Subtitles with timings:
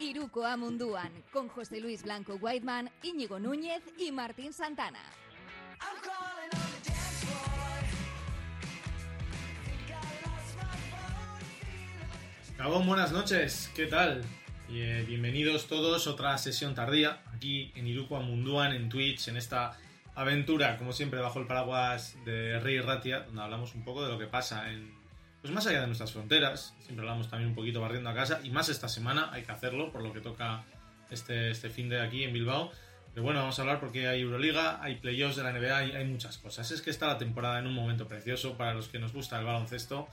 [0.00, 4.98] Iruko Amunduan, con José Luis Blanco Whiteman, Íñigo Núñez y Martín Santana.
[12.56, 14.24] Gabón, buenas noches, ¿qué tal?
[14.70, 19.76] Eh, bienvenidos todos a otra sesión tardía aquí en Iruko Amunduan, en Twitch, en esta
[20.14, 24.18] aventura, como siempre, bajo el paraguas de Rey Ratia, donde hablamos un poco de lo
[24.18, 24.99] que pasa en,
[25.40, 26.74] pues más allá de nuestras fronteras.
[26.82, 29.90] Siempre hablamos también un poquito barriendo a casa, y más esta semana hay que hacerlo,
[29.90, 30.64] por lo que toca
[31.10, 32.70] este, este fin de aquí en Bilbao.
[33.12, 36.04] Pero bueno, vamos a hablar porque hay Euroliga, hay playoffs de la NBA, hay, hay
[36.04, 36.70] muchas cosas.
[36.70, 39.44] Es que está la temporada en un momento precioso para los que nos gusta el
[39.44, 40.08] baloncesto.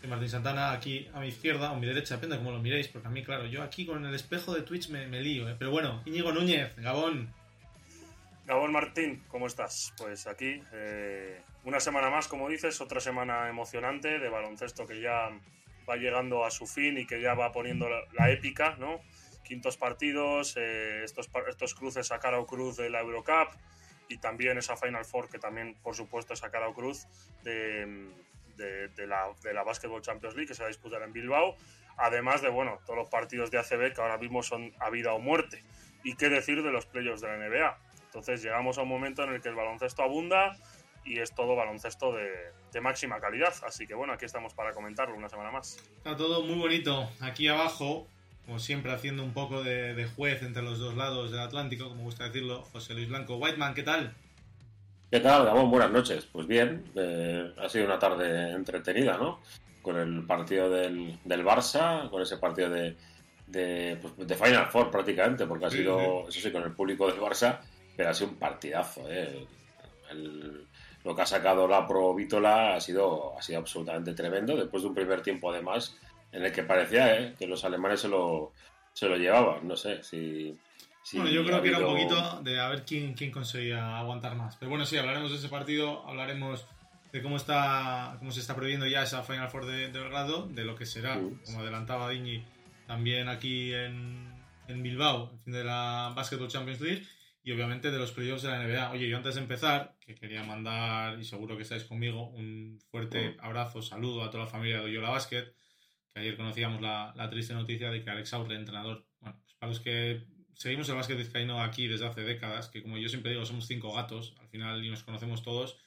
[0.00, 2.62] Soy Martín Santana, aquí a mi izquierda o a mi derecha, depende de cómo lo
[2.62, 5.48] miréis, porque a mí, claro, yo aquí con el espejo de Twitch me, me lío.
[5.48, 5.56] ¿eh?
[5.58, 7.32] Pero bueno, Íñigo Núñez, Gabón,
[8.44, 9.94] Gabón Martín, ¿cómo estás?
[9.96, 15.30] Pues aquí, eh, una semana más, como dices, otra semana emocionante de baloncesto que ya
[15.88, 19.00] va llegando a su fin y que ya va poniendo la, épica, ¿no?
[19.44, 21.28] Quintos partidos, eh, estos,
[21.74, 23.48] cruces a cara o cruz de la Eurocup
[24.08, 27.06] y también esa Final Four que también, por supuesto, es a cara o cruz
[27.44, 28.10] de
[29.06, 31.56] la, de la Basketball Champions League que se va a disputar en Bilbao.
[31.96, 35.20] Además de, bueno, todos los partidos de ACB que ahora mismo son a vida o
[35.20, 35.62] muerte.
[36.02, 37.91] Y qué decir de los playoffs de la NBA.
[38.12, 40.54] Entonces llegamos a un momento en el que el baloncesto abunda
[41.02, 42.30] y es todo baloncesto de,
[42.70, 43.54] de máxima calidad.
[43.66, 45.78] Así que bueno, aquí estamos para comentarlo una semana más.
[45.96, 47.08] Está todo muy bonito.
[47.20, 48.06] Aquí abajo,
[48.44, 52.02] como siempre, haciendo un poco de, de juez entre los dos lados del Atlántico, como
[52.02, 53.36] gusta decirlo, José Luis Blanco.
[53.38, 54.14] Whiteman, ¿qué tal?
[55.10, 55.70] ¿Qué tal, Gabón?
[55.70, 56.26] Buenas noches.
[56.30, 59.40] Pues bien, eh, ha sido una tarde entretenida, ¿no?
[59.80, 62.94] Con el partido del, del Barça, con ese partido de,
[63.46, 67.06] de, pues, de Final Four prácticamente, porque ha Sí, sido, eso sí, con el público
[67.10, 67.58] del Barça,
[67.96, 69.46] pero ha sido un partidazo, ¿eh?
[70.10, 70.66] El-
[71.04, 74.88] lo que ha sacado la Pro Vítola ha sido, ha sido absolutamente tremendo, después de
[74.90, 75.96] un primer tiempo además,
[76.30, 77.34] en el que parecía ¿eh?
[77.36, 78.52] que los alemanes se lo,
[78.92, 79.66] se lo llevaban.
[79.66, 80.56] No sé si...
[81.02, 84.36] si bueno, yo creo que era un poquito de a ver quién, quién conseguía aguantar
[84.36, 84.56] más.
[84.56, 86.64] Pero bueno, sí, hablaremos de ese partido, hablaremos
[87.12, 90.64] de cómo está cómo se está previendo ya esa Final Four de, de Belgrado, de
[90.64, 91.36] lo que será, Sí.
[91.46, 92.44] como adelantaba Diñi,
[92.86, 94.32] también aquí en,
[94.68, 97.02] en Bilbao, el fin de la Basketball Champions League,
[97.42, 98.92] y obviamente de los playoffs de la NBA.
[98.92, 103.36] Oye, yo antes de empezar, que quería mandar, y seguro que estáis conmigo, un fuerte
[103.40, 105.52] abrazo, saludo a toda la familia de Oyola Basket,
[106.12, 109.70] que ayer conocíamos la, la triste noticia de que Alex Aurre, entrenador, bueno, pues para
[109.70, 113.44] los que seguimos el básquet vizcaíno aquí desde hace décadas, que como yo siempre digo,
[113.44, 115.80] somos cinco gatos, al final y nos conocemos todos,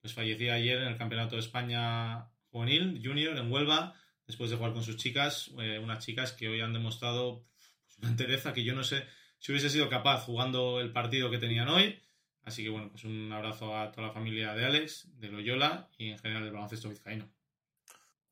[0.00, 3.94] pues fallecía ayer en el Campeonato de España Juvenil, Junior, en Huelva,
[4.26, 7.46] después de jugar con sus chicas, eh, unas chicas que hoy han demostrado
[7.86, 9.06] pues, una entereza que yo no sé
[9.44, 12.02] si hubiese sido capaz jugando el partido que tenían hoy.
[12.44, 16.12] Así que bueno, pues un abrazo a toda la familia de Alex, de Loyola y
[16.12, 17.28] en general del baloncesto vizcaíno.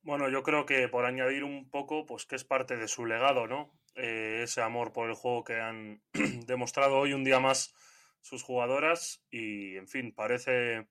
[0.01, 3.47] Bueno, yo creo que por añadir un poco, pues que es parte de su legado,
[3.47, 3.79] ¿no?
[3.95, 6.03] Eh, ese amor por el juego que han
[6.47, 7.75] demostrado hoy un día más
[8.23, 10.89] sus jugadoras y, en fin, parece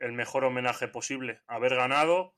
[0.00, 2.34] el mejor homenaje posible haber ganado,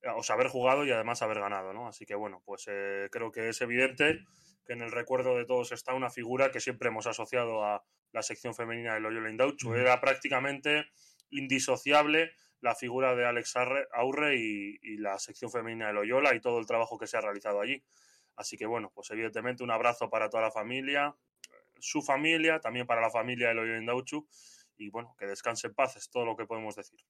[0.00, 1.88] eh, o sea, haber jugado y además haber ganado, ¿no?
[1.88, 4.24] Así que bueno, pues eh, creo que es evidente
[4.70, 8.22] que en el recuerdo de todos está una figura que siempre hemos asociado a la
[8.22, 9.70] sección femenina de Loyola Indauchu.
[9.70, 9.76] Ujú.
[9.76, 10.84] Era prácticamente
[11.30, 13.56] indisociable la figura de Alex
[13.90, 17.20] Aurre y, y la sección femenina de Loyola y todo el trabajo que se ha
[17.20, 17.82] realizado allí.
[18.36, 21.16] Así que bueno, pues evidentemente un abrazo para toda la familia,
[21.80, 24.28] su familia, también para la familia de Loyola Indauchu
[24.76, 27.00] y bueno, que descanse en paz, es todo lo que podemos decir.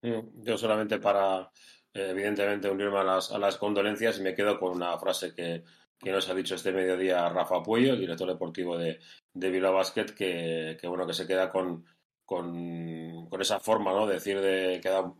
[0.00, 1.50] Mm, Yo solamente para,
[1.92, 5.64] eh, evidentemente, unirme a las, a las condolencias y me quedo con una frase que,
[6.00, 8.98] que nos ha dicho este mediodía Rafa Puello, el director deportivo de,
[9.34, 11.84] de Bilbao Basket, que, bueno, que se queda con,
[12.24, 14.06] con, con esa forma, ¿no?
[14.06, 15.12] De decir, de, queda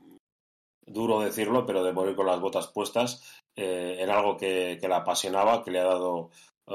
[0.86, 3.22] duro decirlo, pero de morir con las botas puestas
[3.54, 6.30] eh, en algo que, que la apasionaba, que le ha dado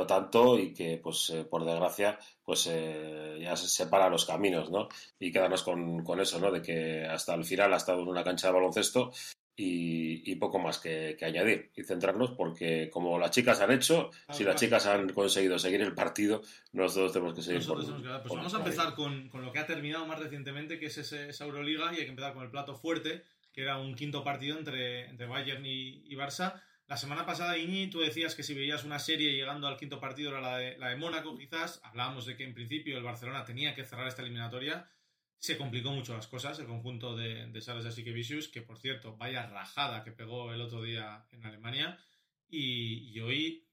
[0.06, 4.90] tanto y que, pues, eh, por desgracia, pues eh, ya se separa los caminos, ¿no?
[5.18, 6.52] Y quedarnos con, con eso, ¿no?
[6.52, 9.12] De que hasta el final ha estado en una cancha de baloncesto
[9.58, 14.09] y, y poco más que, que añadir y centrarnos porque como las chicas han hecho,
[14.32, 16.41] si las chicas han conseguido seguir el partido,
[16.74, 19.41] nosotros tenemos que seguir Nosotros por- tenemos que Pues por vamos a empezar con, con
[19.44, 22.34] lo que ha terminado más recientemente, que es ese, esa Euroliga, y hay que empezar
[22.34, 26.62] con el plato fuerte, que era un quinto partido entre, entre Bayern y, y Barça.
[26.88, 30.29] La semana pasada, Iñi, tú decías que si veías una serie llegando al quinto partido
[30.32, 31.79] era la de, la de Mónaco, quizás.
[31.84, 34.88] Hablábamos de que en principio el Barcelona tenía que cerrar esta eliminatoria.
[35.46, 38.80] Se complicó mucho las cosas, el conjunto de, de Sales así que Vicius, que por
[38.80, 42.00] cierto, vaya rajada que pegó el otro día en Alemania.
[42.50, 43.68] Y, y hoy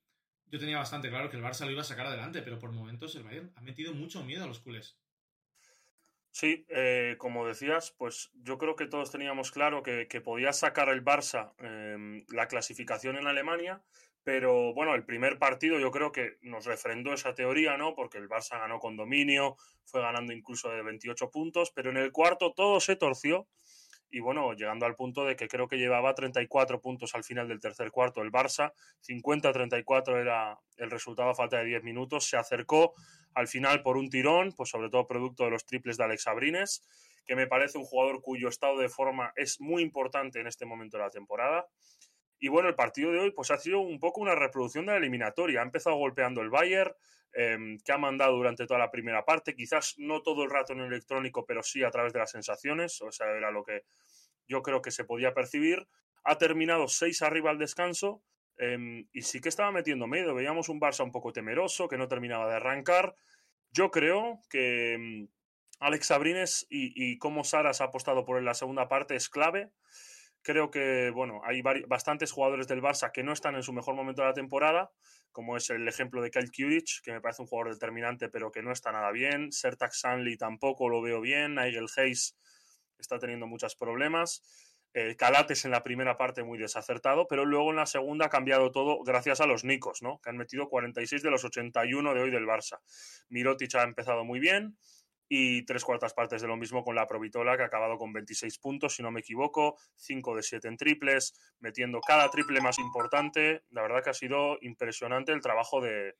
[0.48, 3.16] yo tenía bastante claro que el Barça lo iba a sacar adelante, pero por momentos
[3.16, 4.98] el Bayern ha metido mucho miedo a los culés.
[6.30, 11.02] Sí, eh, como decías, pues yo creo que todos teníamos claro que, podía sacar el
[11.02, 13.82] Barça em, la clasificación en Alemania,
[14.24, 17.94] pero bueno, el primer partido yo creo que nos refrendó esa teoría, ¿no?
[17.94, 22.12] Porque el Barça ganó con dominio, fue ganando incluso de 28 puntos, pero en el
[22.12, 23.48] cuarto todo se torció
[24.12, 27.60] y bueno, llegando al punto de que creo que llevaba 34 puntos al final del
[27.60, 28.74] tercer cuarto el Barça,
[29.08, 32.92] 50-34 era el resultado a falta de 10 minutos, se acercó
[33.32, 36.86] al final por un tirón, pues sobre todo producto de los triples de Alex Abrines,
[37.24, 40.98] que me parece un jugador cuyo estado de forma es muy importante en este momento
[40.98, 41.66] de la temporada.
[42.42, 44.98] Y bueno, el partido de hoy pues ha sido un poco una reproducción de la
[44.98, 45.60] eliminatoria.
[45.60, 46.92] Ha empezado golpeando el Bayern,
[47.32, 50.80] em, que ha mandado durante toda la primera parte, quizás no todo el rato en
[50.80, 53.84] el electrónico, pero sí a través de las sensaciones, o sea, era lo que
[54.46, 55.86] yo creo que se podía percibir.
[56.24, 58.22] Ha terminado seis arriba al descanso
[58.58, 60.34] Em, y sí que estaba metiendo miedo.
[60.34, 63.14] Veíamos un Barça un poco temeroso, que no terminaba de arrancar.
[63.70, 65.28] Yo creo que em,
[65.80, 69.70] Alex Sabrines y, y cómo Saras ha apostado por él la segunda parte es clave.
[70.42, 74.22] Creo que, bueno, hay bastantes jugadores del Barça que no están en su mejor momento
[74.22, 74.90] de la temporada,
[75.30, 78.62] como es el ejemplo de Kyle Kuric, que me parece un jugador determinante, pero que
[78.62, 79.52] no está nada bien.
[79.52, 81.54] Sertak Sanli tampoco lo veo bien.
[81.54, 82.36] Nigel Hayes
[82.98, 84.42] está teniendo muchos problemas.
[84.94, 88.70] Eh, Calates en la primera parte muy desacertado, pero luego en la segunda ha cambiado
[88.72, 90.20] todo gracias a los Nicos, ¿no?
[90.22, 92.78] que han metido 46 de los 81 de hoy del Barça.
[93.30, 94.76] Mirotic ha empezado muy bien
[95.34, 98.58] y tres cuartas partes de lo mismo con la Provitola, que ha acabado con 26
[98.58, 103.62] puntos, si no me equivoco, 5 de 7 en triples, metiendo cada triple más importante.
[103.70, 106.16] La verdad que ha sido impresionante el trabajo de,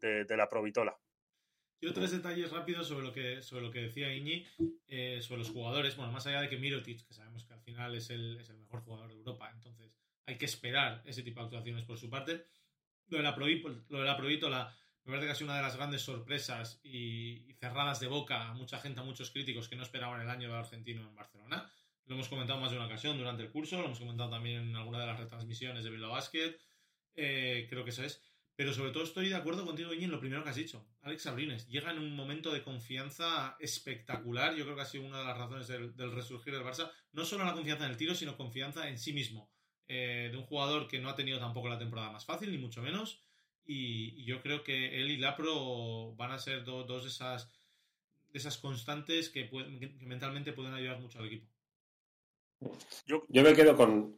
[0.00, 0.96] de la Provitola.
[1.80, 4.46] Yo tres detalles rápidos sobre lo que, sobre lo que decía Iñi,
[4.86, 5.96] eh, sobre los jugadores.
[5.96, 8.58] Bueno, más allá de que Mirotic, que sabemos que al final es el, es el
[8.58, 9.92] mejor jugador de Europa, entonces
[10.24, 12.44] hay que esperar ese tipo de actuaciones por su parte.
[13.08, 13.36] Lo de la,
[13.88, 14.72] lo de la Provítola
[15.06, 18.54] me parece que ha sido una de las grandes sorpresas y, cerradas de boca a
[18.54, 21.70] mucha gente, a muchos críticos que no esperaban el año de argentino en Barcelona.
[22.06, 24.76] Lo hemos comentado más de una ocasión durante el curso, lo hemos comentado también en
[24.76, 26.58] alguna de las retransmisiones de Bilbao Basket.
[27.14, 28.20] Eh, creo que eso es.
[28.56, 30.88] Pero sobre todo estoy de acuerdo contigo, Iñi, en lo primero que has dicho.
[31.02, 34.56] Alex Sabrines llega en un momento de confianza espectacular.
[34.56, 36.90] Yo creo que ha sido una de las razones del, resurgir del Barça.
[37.12, 39.52] No solo la confianza en el tiro, sino confianza en sí mismo.
[39.86, 42.82] Eh, de un jugador que no ha tenido tampoco la temporada más fácil, ni mucho
[42.82, 43.25] menos.
[43.66, 47.50] Y, yo creo que él y Lapro van a ser dos de esas,
[48.32, 51.46] de esas constantes que, que mentalmente pueden ayudar mucho al equipo.
[53.06, 54.16] Yo, me quedo con,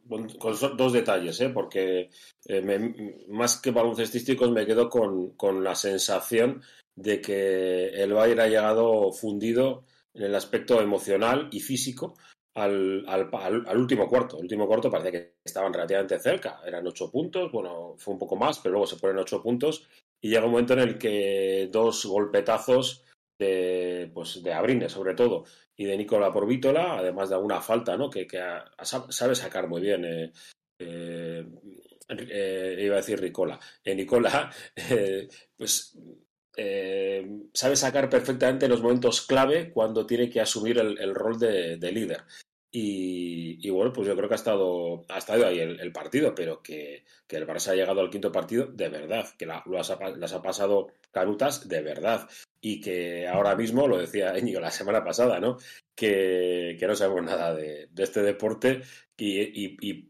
[0.77, 1.49] dos detalles, ¿eh?
[1.49, 2.09] porque
[2.45, 6.61] eh, más que baloncestísticos me quedo con, la sensación
[6.95, 12.15] de que el Bayern ha llegado fundido en el aspecto emocional y físico
[12.55, 13.05] al,
[13.75, 14.37] último cuarto.
[14.37, 18.35] El último cuarto parece que estaban relativamente cerca, eran ocho puntos, bueno, fue un poco
[18.35, 19.87] más, pero luego se ponen ocho puntos
[20.21, 23.03] y llega un momento en el que dos golpetazos
[23.39, 25.45] de, pues, de Abrines, sobre todo,
[25.77, 28.09] y de Nicola Porvítola, además de alguna falta, ¿no?
[28.09, 28.27] Que,
[28.81, 30.03] sabe sacar muy bien.
[30.05, 30.31] Eh,
[30.79, 31.45] eh,
[32.09, 33.57] eh, iba a decir Nicola.
[33.85, 34.51] Nicola,
[35.57, 35.97] pues
[37.53, 42.23] sabe sacar perfectamente los momentos clave cuando tiene que asumir el, rol de, líder.
[42.71, 47.03] Y, bueno, pues yo creo que ha estado, ha estado ahí el, partido, pero que,
[47.29, 51.81] el Barça ha llegado al quinto partido de verdad, que las ha pasado canutas de
[51.81, 52.29] verdad
[52.61, 55.57] y que ahora mismo, lo decía Íñigo la semana pasada, ¿no?
[55.95, 58.81] Que, no sabemos nada de, este deporte
[59.17, 60.09] y,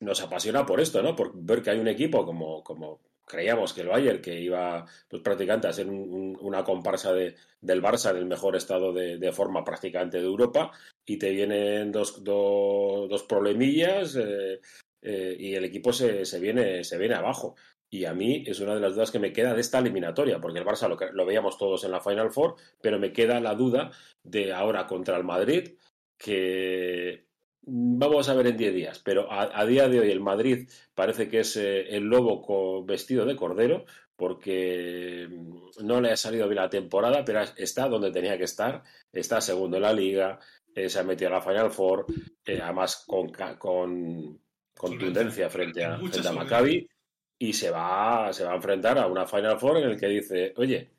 [0.00, 1.14] nos apasiona por esto, ¿no?
[1.14, 5.68] Por ver que hay un equipo como creíamos que el Bayern, que iba pues, prácticamente
[5.68, 10.26] a ser una comparsa de, del Barça en el mejor estado de, forma prácticamente de
[10.26, 10.70] Europa,
[11.06, 14.60] y te vienen dos, dos, problemillas eh,
[15.02, 17.54] eh, y el equipo se, se, viene, se viene abajo.
[17.94, 20.58] Y a mí es una de las dudas que me queda de esta eliminatoria, porque
[20.58, 23.92] el Barça lo, veíamos todos en la Final Four, pero me queda la duda
[24.24, 25.74] de ahora contra el Madrid,
[26.18, 27.26] que
[27.66, 31.40] vamos a ver en 10 días, pero a, día de hoy el Madrid parece que
[31.40, 33.84] es eh, el lobo vestido de cordero,
[34.16, 35.28] porque
[35.82, 39.76] no le ha salido bien la temporada, pero está donde tenía que estar, está segundo
[39.76, 40.38] en la liga,
[40.74, 42.06] eh, se ha metido a la Final Four,
[42.44, 44.40] eh, además con, con
[44.76, 46.88] contundencia frente a, frente a Maccabi
[47.38, 50.54] y se va, se va a enfrentar a una Final Four en el que dice,
[50.56, 50.90] oye,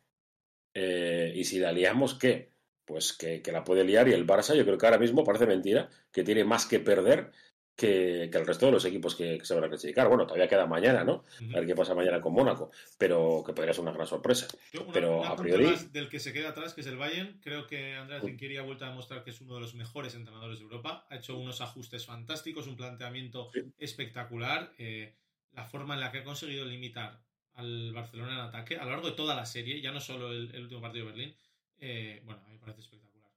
[0.73, 2.54] ¿y si la liamos qué?
[2.85, 5.89] Pues que, la puede liar y el Barça yo creo que ahora mismo parece mentira,
[6.11, 7.31] que tiene más que perder
[7.75, 10.07] que, el resto de los equipos que, se van a clasificar.
[10.07, 11.25] Bueno, todavía queda mañana, ¿no?
[11.51, 14.47] A ver qué pasa mañana con Mónaco, pero que podría ser una gran sorpresa.
[14.93, 15.73] pero a priori...
[15.91, 18.85] del que se queda atrás, que es el Bayern, creo que Andrea Zinquiri ha vuelto
[18.85, 21.05] a demostrar que es uno de los mejores entrenadores de Europa.
[21.09, 24.71] Ha hecho unos ajustes fantásticos, un planteamiento espectacular.
[24.77, 25.15] Eh,
[25.53, 27.19] la forma en la que ha conseguido limitar
[27.55, 30.61] al Barcelona en ataque a lo largo de toda la serie, ya no solo el,
[30.61, 31.35] último partido de Berlín,
[31.87, 33.29] eh, bueno, a mí me parece espectacular.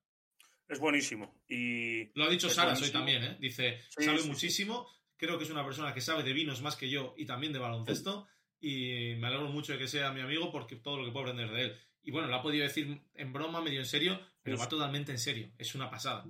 [0.68, 1.42] Es buenísimo.
[1.48, 3.36] Y Lo ha dicho Sara hoy también, ¿eh?
[3.40, 4.28] Dice, Sí, sabe sí, sí.
[4.30, 7.52] muchísimo, creo que es una persona que sabe de vinos más que yo y también
[7.52, 8.26] de baloncesto
[8.60, 11.50] y me alegro mucho de que sea mi amigo porque todo lo que puedo aprender
[11.50, 11.78] de él.
[12.02, 15.18] Y bueno, lo ha podido decir en broma, medio en serio, pero va totalmente en
[15.18, 15.52] serio.
[15.58, 16.24] Es una pasada.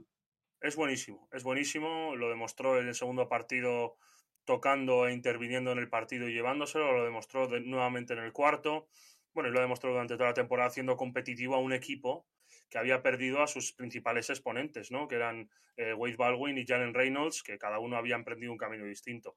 [0.61, 2.17] Es buenísimo, es buenísimo.
[2.17, 3.97] Lo demostró en el segundo partido
[4.45, 6.93] tocando e interviniendo en el partido y llevándoselo.
[6.97, 8.89] Lo demostró de- nuevamente en el cuarto.
[9.39, 12.27] Bueno, y lo demostró durante toda la temporada haciendo competitivo a un equipo
[12.69, 15.07] que había perdido a sus principales exponentes, ¿no?
[15.07, 18.85] Que eran eh, Wade Baldwin y Jalen Reynolds, que cada uno había emprendido un camino
[18.85, 19.37] distinto.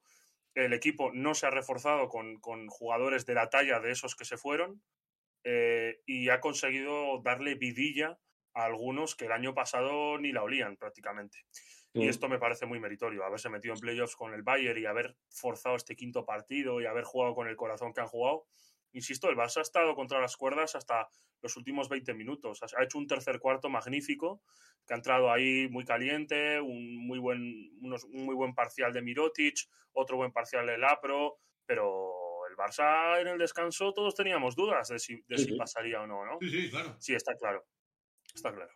[0.56, 4.24] El equipo no se ha reforzado con, con jugadores de la talla de esos que
[4.24, 4.82] se fueron
[5.44, 8.18] eh, y ha conseguido darle vidilla
[8.54, 11.38] a algunos que el año pasado ni la olían prácticamente.
[11.94, 12.08] Y Mm.
[12.08, 15.76] esto me parece muy meritorio, haberse metido en playoffs con el Bayern y haber forzado
[15.76, 18.46] este quinto partido y haber jugado con el corazón que han jugado.
[18.92, 21.08] Insisto, el Barça ha estado contra las cuerdas hasta
[21.40, 22.60] los últimos 20 minutos.
[22.62, 24.42] Ha hecho un tercer cuarto magnífico,
[24.86, 27.40] que ha entrado ahí muy caliente, un muy buen,
[27.80, 29.56] unos- un muy buen parcial de Mirotic,
[29.92, 32.12] otro buen parcial de Lapro, pero
[32.50, 35.56] el Barça en el descanso todos teníamos dudas de si, de Sí, si sí.
[35.56, 36.38] pasaría o no, ¿no?
[36.40, 36.96] Sí, sí, claro.
[37.00, 37.64] Sí, está claro.
[38.34, 38.72] Está claro.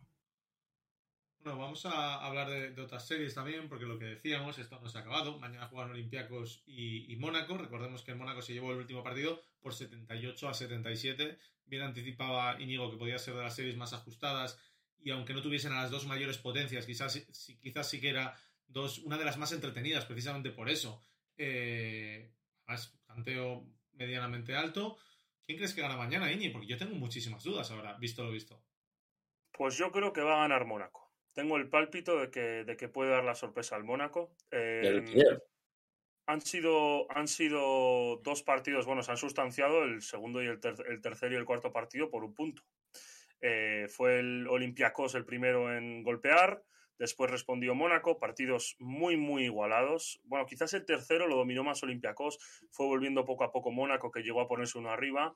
[1.46, 4.98] Bueno, vamos a hablar de, otras series también, porque lo que decíamos, esto no se
[4.98, 5.38] ha acabado.
[5.38, 7.56] Mañana juegan Olympiacos y, Mónaco.
[7.56, 11.38] Recordemos que Mónaco se llevó el último partido por 78 a 77.
[11.66, 14.58] Bien anticipaba Íñigo que podía ser de las series más ajustadas
[14.98, 18.36] y aunque no tuviesen a las dos mayores potencias, quizás, sí- quizás sí que era
[18.66, 21.00] dos, una de las más entretenidas precisamente por eso.
[21.36, 22.28] Eh,
[22.64, 24.98] además, tanteo medianamente alto.
[25.44, 26.48] ¿Quién crees que gana mañana, Iñi?
[26.48, 28.60] Porque yo tengo muchísimas dudas ahora, visto lo visto.
[29.52, 31.05] Pues yo creo que va a ganar Mónaco.
[31.36, 34.32] Tengo el pálpito de que, de que puede dar la sorpresa al Mónaco.
[34.50, 35.04] Eh,
[36.26, 40.86] han, sido, han sido dos partidos, bueno, se han sustanciado el segundo y el, ter-
[40.88, 42.62] el tercero y el cuarto partido por un punto.
[43.42, 46.62] Eh, fue el Olympiacos el primero en golpear,
[46.98, 50.18] después respondió Mónaco, partidos muy, muy igualados.
[50.24, 52.38] Bueno, quizás el tercero lo dominó más Olympiacos,
[52.70, 55.34] fue volviendo poco a poco Mónaco, que llegó a ponerse uno arriba,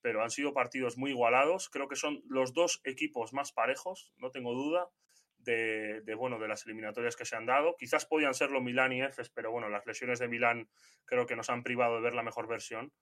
[0.00, 1.68] pero han sido partidos muy igualados.
[1.70, 4.88] Creo que son los dos equipos más parejos, no tengo duda.
[5.42, 7.74] De, de, bueno de las eliminatorias que se han dado.
[7.78, 10.68] Quizás podían serlo Milán y Efes, pero bueno, las lesiones de Milán
[11.06, 12.92] creo que nos han privado de ver la mejor versión.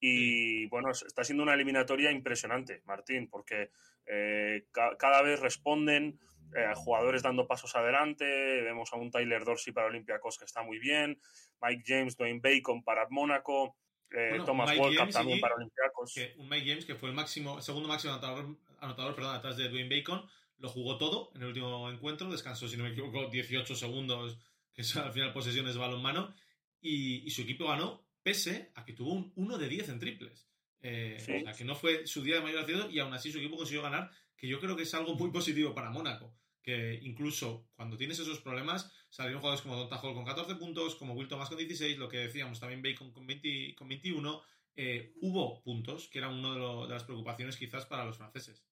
[0.00, 3.70] Y bueno, es- está siendo una eliminatoria impresionante, Martín, porque
[4.06, 6.18] eh, ca- cada vez responden
[6.56, 8.24] eh, jugadores dando pasos adelante.
[8.62, 11.18] Vemos a un Tyler Dorsey para Olympiacos que está muy bien,
[11.62, 13.76] Mike James, Dwayne Bacon para Mónaco,
[14.10, 16.14] eh, Bueno, Thomas James también para Olympiacos.
[16.36, 19.88] un Mike James, que fue el máximo, segundo máximo anotador, anotador perdón, atrás de Dwayne
[19.88, 20.28] Bacon,
[20.62, 24.38] lo jugó todo en el último encuentro, descansó, si no me equivoco, 18 segundos,
[24.72, 26.34] que son al final posesiones de balonmano,
[26.80, 30.48] y, y su equipo ganó pese a que tuvo un 1 de 10 en triples.
[30.80, 31.32] Eh, Sí.
[31.32, 33.56] O sea, que no fue su día de mayor acierto y aún así su equipo
[33.56, 36.34] consiguió ganar, que yo creo que es algo muy positivo para Mónaco.
[36.62, 41.14] Que incluso cuando tienes esos problemas, salieron jugadores como Donta Hall con 14 puntos, como
[41.14, 44.42] Will Thomas con 16, lo que decíamos también Bacon con, 20 con 21.
[44.76, 48.64] eh, hubo puntos, que era una de las preocupaciones quizás para los franceses.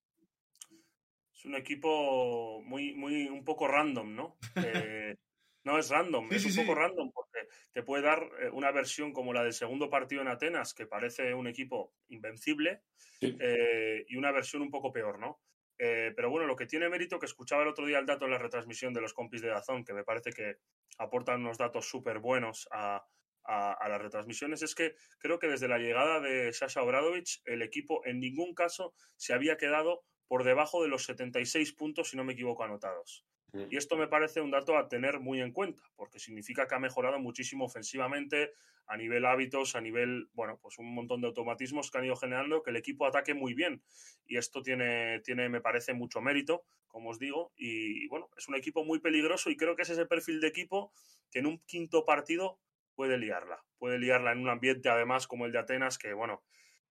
[1.41, 4.37] Es un equipo muy, muy, un poco random, ¿no?
[4.63, 5.17] Eh,
[5.65, 6.61] no es random, Sí, es un sí.
[6.61, 10.29] poco random porque te puede dar eh, una versión como la del segundo partido en
[10.29, 12.83] Atenas, que parece un equipo invencible,
[13.23, 15.41] eh, y una versión un poco peor, ¿no?
[15.79, 18.33] Eh, pero bueno, lo que tiene mérito, que escuchaba el otro día el dato en
[18.33, 20.57] la retransmisión de los compis de Dazón, que me parece que
[20.99, 23.03] aportan unos datos súper buenos a,
[23.45, 27.63] a- a las retransmisiones, es que creo que desde la llegada de Sasha Obradovich, el
[27.63, 32.23] equipo en ningún caso se había quedado por debajo de los 76 puntos, si no
[32.23, 33.27] me equivoco, anotados.
[33.53, 33.65] Mm.
[33.69, 36.79] Y esto me parece un dato a tener muy en cuenta, porque significa que ha
[36.79, 38.53] mejorado muchísimo ofensivamente,
[38.87, 42.63] a nivel hábitos, a nivel, bueno, pues un montón de automatismos que han ido generando
[42.63, 43.83] que el equipo ataque muy bien.
[44.25, 47.51] Y esto tiene, tiene me parece, mucho mérito, como os digo.
[47.57, 50.93] Y bueno, es un equipo muy peligroso y creo que es ese perfil de equipo
[51.33, 52.61] que en un quinto partido
[52.95, 53.65] puede liarla.
[53.79, 56.45] Puede liarla en un ambiente, además, como el de Atenas, que, bueno,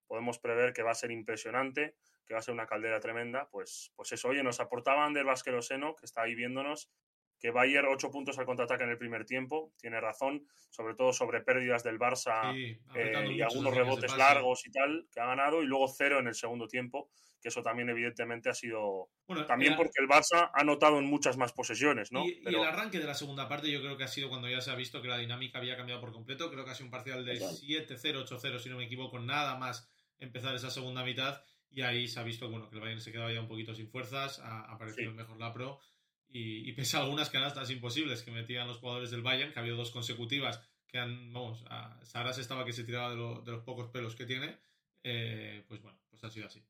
[0.08, 1.96] podemos prever que va a ser impresionante,
[2.29, 3.50] que va a ser una caldera tremenda.
[3.50, 6.91] Pues, pues eso, oye, nos aportaba Ander Vasqueroseno, que está ahí viéndonos,
[7.39, 11.41] que Bayer 8 puntos al contraataque en el primer tiempo, tiene razón, sobre todo sobre
[11.41, 15.65] pérdidas del Barça Sí, eh, y algunos rebotes largos y tal, que ha ganado, y
[15.65, 17.09] luego cero en el segundo tiempo,
[17.41, 19.09] que eso también evidentemente ha sido...
[19.25, 22.24] Bueno, También el- porque el Barça ha notado en muchas más posesiones, ¿no?
[22.27, 24.69] Y, el arranque de la segunda parte yo creo que ha sido cuando ya se
[24.69, 26.51] ha visto que la dinámica había cambiado por completo.
[26.51, 27.55] Creo que ha sido un parcial de Total.
[27.55, 31.41] 7-0, 8-0, si no me equivoco, nada más empezar esa segunda mitad.
[31.72, 33.88] Y ahí se ha visto bueno, que el Bayern se quedaba ya un poquito sin
[33.90, 35.10] fuerzas, ha ha aparecido Sí.
[35.12, 35.80] el mejor Lapro.
[36.28, 39.62] Y, y pese a algunas canastas imposibles que metían los jugadores del Bayern, que ha
[39.62, 43.52] habido dos consecutivas que han, vamos, a, Saras estaba que se tiraba de, lo- de
[43.52, 44.58] los pocos pelos que tiene,
[45.04, 46.64] eh, pues bueno, pues ha sido así.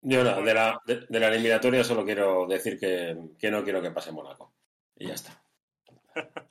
[0.00, 3.80] Yo no, de la, de, de la eliminatoria solo quiero decir que, que no quiero
[3.80, 4.52] que pase Mónaco.
[4.96, 5.44] Y ya está.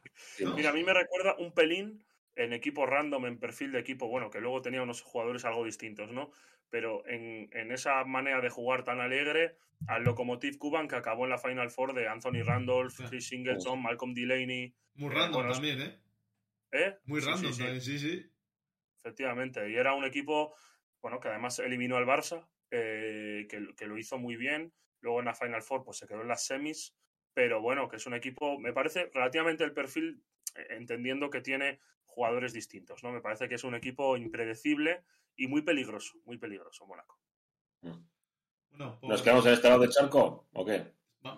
[0.55, 2.03] Mira, a mí me recuerda un pelín
[2.35, 6.11] en equipo random, en perfil de equipo, bueno, que luego tenía unos jugadores algo distintos,
[6.11, 6.31] ¿no?
[6.71, 11.29] Pero en, en esa manera de jugar tan alegre, al Lokomotiv Cuban que acabó en
[11.29, 13.03] la Final Four de Anthony Randolph, Sí.
[13.09, 14.73] Chris Singleton, Malcolm Delaney.
[14.95, 15.99] Muy random bueno, también, ¿eh?
[16.71, 16.97] ¿eh?
[17.05, 18.25] Muy Sí, random también, sí, sí.
[18.97, 19.69] efectivamente.
[19.69, 20.55] Y era un equipo,
[21.01, 24.73] bueno, que además eliminó al Barça, eh, que, que lo hizo muy bien.
[25.01, 26.95] Luego en la Final Four, pues se quedó en las semis.
[27.33, 30.23] Pero bueno, que es un equipo, me parece relativamente el perfil,
[30.55, 33.11] eh, entendiendo que tiene jugadores distintos, ¿no?
[33.11, 35.03] Me parece que es un equipo impredecible
[35.37, 37.19] y muy peligroso, muy peligroso, Mónaco.
[38.69, 40.93] Bueno, por, ¿Nos quedamos en este lado del charco o qué?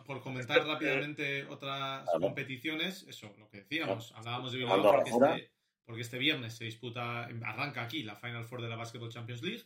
[0.06, 2.20] por comentar rápidamente otras Claro.
[2.22, 5.52] competiciones, eso, lo que decíamos, hablábamos de Bilbao porque este,
[5.84, 9.64] porque este viernes se disputa, arranca aquí la Final Four de la Basketball Champions League.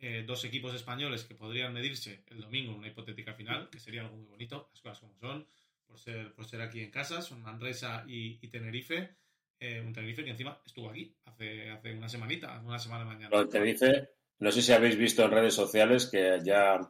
[0.00, 4.02] eh, dos equipos españoles que podrían medirse el domingo en una hipotética final, que sería
[4.02, 5.44] algo muy bonito, las cosas como son,
[5.88, 9.16] por ser, por ser aquí en casa, son Manresa y, y Tenerife.
[9.60, 13.48] Eh, un Tenerife que encima estuvo aquí hace, hace una semanita, una semana mañana.
[13.48, 16.80] Tenerife, no sé si habéis visto en redes sociales que ya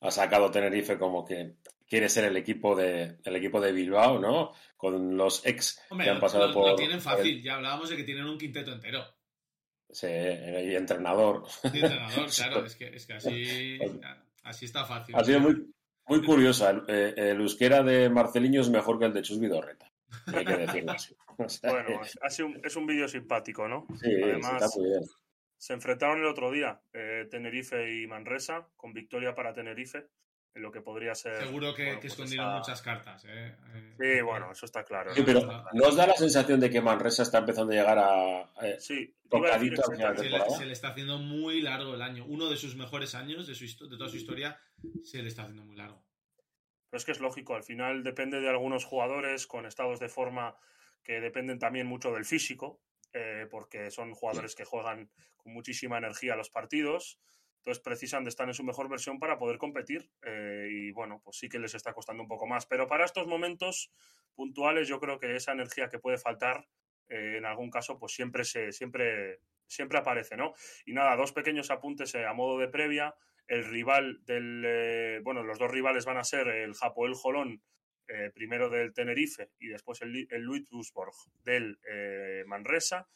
[0.00, 1.56] ha sacado Tenerife como que
[1.88, 4.52] quiere ser el equipo de, el equipo de Bilbao, ¿no?
[4.76, 6.70] Con los ex Hombre, que han pasado lo, por.
[6.70, 9.04] lo tienen fácil, ya hablábamos de que tienen un quinteto entero.
[9.90, 11.44] Sí, y entrenador.
[11.62, 13.78] Entrenador, claro, es que, es que así,
[14.42, 15.14] así está fácil.
[15.16, 15.72] Ha sido muy,
[16.06, 16.70] muy curiosa.
[16.70, 19.87] El, eh, el euskera de Marceliño es mejor que el de Chus Vidorreta.
[20.26, 21.14] Hay que decirlo así.
[21.40, 23.86] O sea, Bueno, es, ha sido un- es un vídeo simpático, ¿no?
[24.00, 25.02] sí, además- está muy bien.
[25.56, 30.06] Se enfrentaron el otro día, eh, Tenerife y Manresa, con victoria para Tenerife,
[30.54, 31.36] en lo que podría ser.
[31.38, 33.24] Seguro que, bueno, que pues escondieron esa- muchas cartas.
[33.28, 33.56] ¿eh?
[33.74, 35.12] Eh, Sí, bueno, eso está claro.
[35.14, 35.26] Sí, ¿no?
[35.26, 38.42] pero Está- ¿no os da la sensación de que Manresa está empezando a llegar a.
[38.62, 40.50] eh, Sí, a se, le, temporada?
[40.58, 42.24] se le está haciendo muy largo el año.
[42.26, 44.58] Uno de sus mejores años de, su, de toda su historia
[45.04, 46.02] se le está haciendo muy largo.
[46.90, 50.56] Pero es que es lógico, al final depende de algunos jugadores con estados de forma
[51.02, 52.80] que dependen también mucho del físico,
[53.12, 57.18] eh, porque son jugadores que juegan con muchísima energía los partidos,
[57.58, 61.38] entonces precisan de estar en su mejor versión para poder competir eh, y bueno, pues
[61.38, 63.90] sí que les está costando un poco más, pero para estos momentos
[64.34, 66.68] puntuales yo creo que esa energía que puede faltar
[67.08, 70.54] eh, en algún caso pues siempre se siempre siempre aparece, ¿no?
[70.86, 73.14] Y nada, dos pequeños apuntes a modo de previa
[73.48, 74.62] el rival del.
[74.64, 77.62] eh, bueno, los dos rivales van a ser el Japoel Jolón,
[78.06, 83.08] eh, primero del Tenerife, y después el, el Ludwigsburg del eh, Manresa.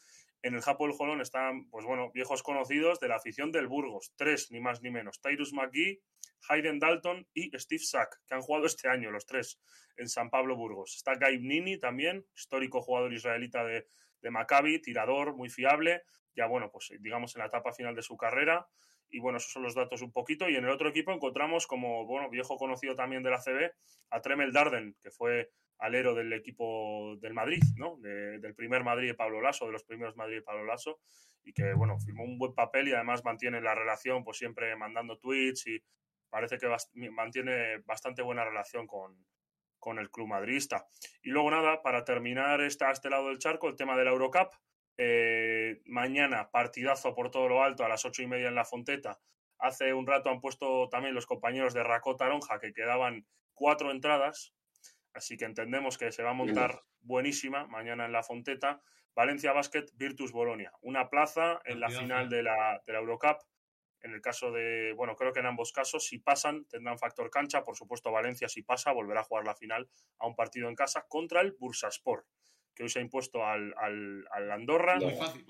[0.43, 4.51] En el Japoel Jolón están, pues bueno, viejos conocidos de la afición del Burgos, tres
[4.51, 6.03] ni más ni menos: Tyrus McGee,
[6.49, 9.61] Hayden Dalton y Steve Sack, que han jugado este año los tres
[9.97, 10.97] en San Pablo Burgos.
[10.97, 13.87] Está Gabe Nini también, histórico jugador israelita de,
[14.21, 16.03] de Maccabi, tirador muy fiable,
[16.35, 18.67] ya bueno, pues digamos en la etapa final de su carrera.
[19.13, 20.49] Y bueno, esos son los datos un poquito.
[20.49, 23.71] Y en el otro equipo encontramos como, bueno, viejo conocido también de la CB,
[24.11, 27.97] a Tremel Darden, que fue alero del equipo del Madrid, ¿no?
[27.99, 30.99] De- del primer Madrid de Pablo Lasso, de los primeros Madrid de Pablo Lasso,
[31.45, 35.19] y que, bueno, firmó un buen papel y además mantiene la relación, pues siempre mandando
[35.19, 35.83] tweets y
[36.31, 36.69] parece que
[37.11, 39.27] mantiene bastante buena relación con,
[39.79, 40.87] con el club madridista.
[41.23, 44.53] Y luego nada, para terminar esta, este lado del charco, el tema de la Eurocup.
[44.99, 49.21] Eh, mañana, partidazo por todo lo alto a las ocho y media en la Fonteta.
[49.59, 54.55] Hace un rato han puesto también los compañeros de Racó Taronja que quedaban cuatro entradas.
[55.15, 58.83] Así que entendemos que se va a montar buenísima mañana en la Fonteta.
[59.15, 60.73] Valencia Basket Virtus Bolonia.
[60.81, 63.39] Una plaza en la final de la, de la Eurocup.
[64.01, 67.63] En el caso de, bueno, creo que en ambos casos, si pasan, tendrán factor cancha.
[67.63, 71.07] Por supuesto, Valencia, si pasa, volverá a jugar la final a un partido en casa
[71.09, 72.27] contra el Bursaspor,
[72.75, 74.97] que hoy se ha impuesto al, al, al Andorra.
[74.97, 75.45] Muy fácil.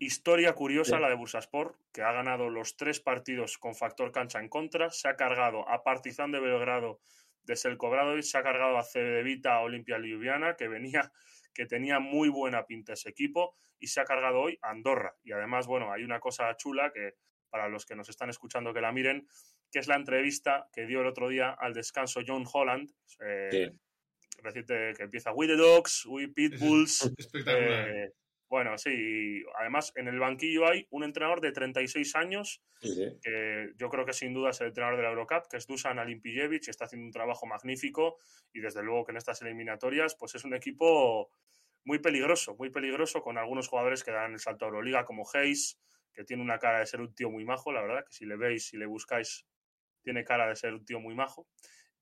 [0.00, 1.02] Historia curiosa Sí.
[1.02, 5.08] la de Bursaspor, que ha ganado los tres partidos con factor cancha en contra, se
[5.08, 7.00] ha cargado a Partizan de Belgrado
[7.44, 11.12] de Selko Obradovic, se ha cargado a Cedevita Olimpia Ljubljana, que venía,
[11.52, 15.14] que tenía muy buena pinta ese equipo, y se ha cargado hoy a Andorra.
[15.22, 17.14] Y además, bueno, hay una cosa chula que
[17.50, 19.28] para los que nos están escuchando que la miren,
[19.70, 23.80] que es la entrevista que dio el otro día al descanso John Holland, eh, Sí.
[24.42, 27.12] Reciente que empieza We the Dogs, We Pitbulls.
[27.18, 27.88] Espectacular.
[27.88, 28.12] Eh,
[28.48, 33.18] bueno, sí, además en el banquillo hay un entrenador de 36 años, Sí, sí.
[33.22, 35.98] que yo creo que sin duda es el entrenador de la Eurocup, que es Dusan
[35.98, 38.18] Alimpijevic, y está haciendo un trabajo magnífico,
[38.52, 41.30] y desde luego que en estas eliminatorias, pues es un equipo
[41.84, 45.80] muy peligroso, muy peligroso, con algunos jugadores que dan el salto a Euroliga, como Hayes,
[46.12, 48.36] que tiene una cara de ser un tío muy majo, la verdad, que si le
[48.36, 49.46] veis, si le buscáis,
[50.02, 51.48] tiene cara de ser un tío muy majo.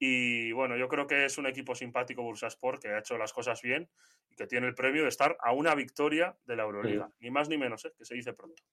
[0.05, 3.63] Y bueno, yo creo que es un equipo simpático Bursaspor que ha hecho las cosas
[3.63, 3.89] bien
[4.29, 7.09] y que tiene el premio de estar a una victoria de la Euroliga.
[7.21, 7.93] Ni más ni menos, ¿eh?
[7.97, 8.65] que se dice pronto.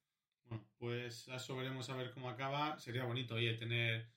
[0.45, 2.79] Bueno, pues eso veremos a ver cómo acaba.
[2.79, 4.09] Sería bonito, oye, tener,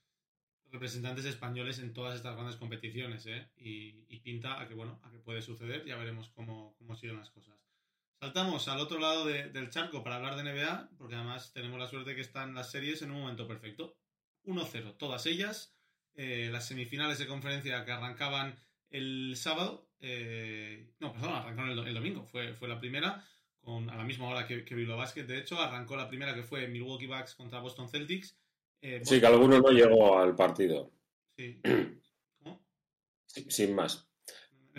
[0.71, 3.47] representantes españoles en todas estas grandes competiciones, ¿eh?
[3.57, 7.29] Y, pinta a que, bueno, a que puede suceder, ya veremos cómo, cómo siguen las
[7.29, 7.61] cosas.
[8.21, 12.15] Saltamos al otro lado del charco para hablar de NBA, porque además tenemos la suerte
[12.15, 13.99] que están las series en un momento perfecto.
[14.45, 15.77] 1-0, todas ellas.
[16.15, 18.55] Eh, las semifinales de conferencia que arrancaban
[18.91, 23.25] el sábado, eh, no, perdón, arrancaron el, domingo, fue, fue la primera,
[23.61, 26.43] con, a la misma hora que, que Bilbao Basket, de hecho, arrancó la primera que
[26.43, 28.37] fue Milwaukee Bucks contra Boston Celtics.
[28.83, 30.91] Eh, sí, que alguno no llegó al partido.
[31.37, 31.61] Sí.
[32.43, 32.63] ¿Cómo?
[33.27, 34.07] sin más.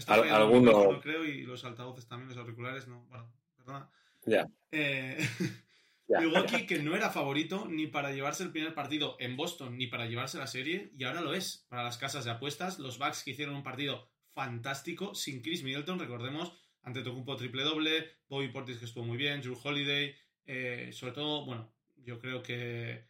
[0.08, 1.00] Al, alguno...
[1.02, 3.06] creo, y los altavoces también, los auriculares, no.
[3.06, 3.90] Bueno, perdona.
[4.26, 4.48] Ya.
[6.08, 10.06] Milwaukee, que no era favorito ni para llevarse el primer partido en Boston ni para
[10.06, 12.80] llevarse la serie, y ahora lo es para las casas de apuestas.
[12.80, 18.12] Los Bucks que hicieron un partido fantástico sin Chris Middleton, recordemos, ante Tocumpo triple doble,
[18.28, 23.08] Bobby Portis que estuvo muy bien, Drew Holiday, eh, sobre todo, bueno, yo creo que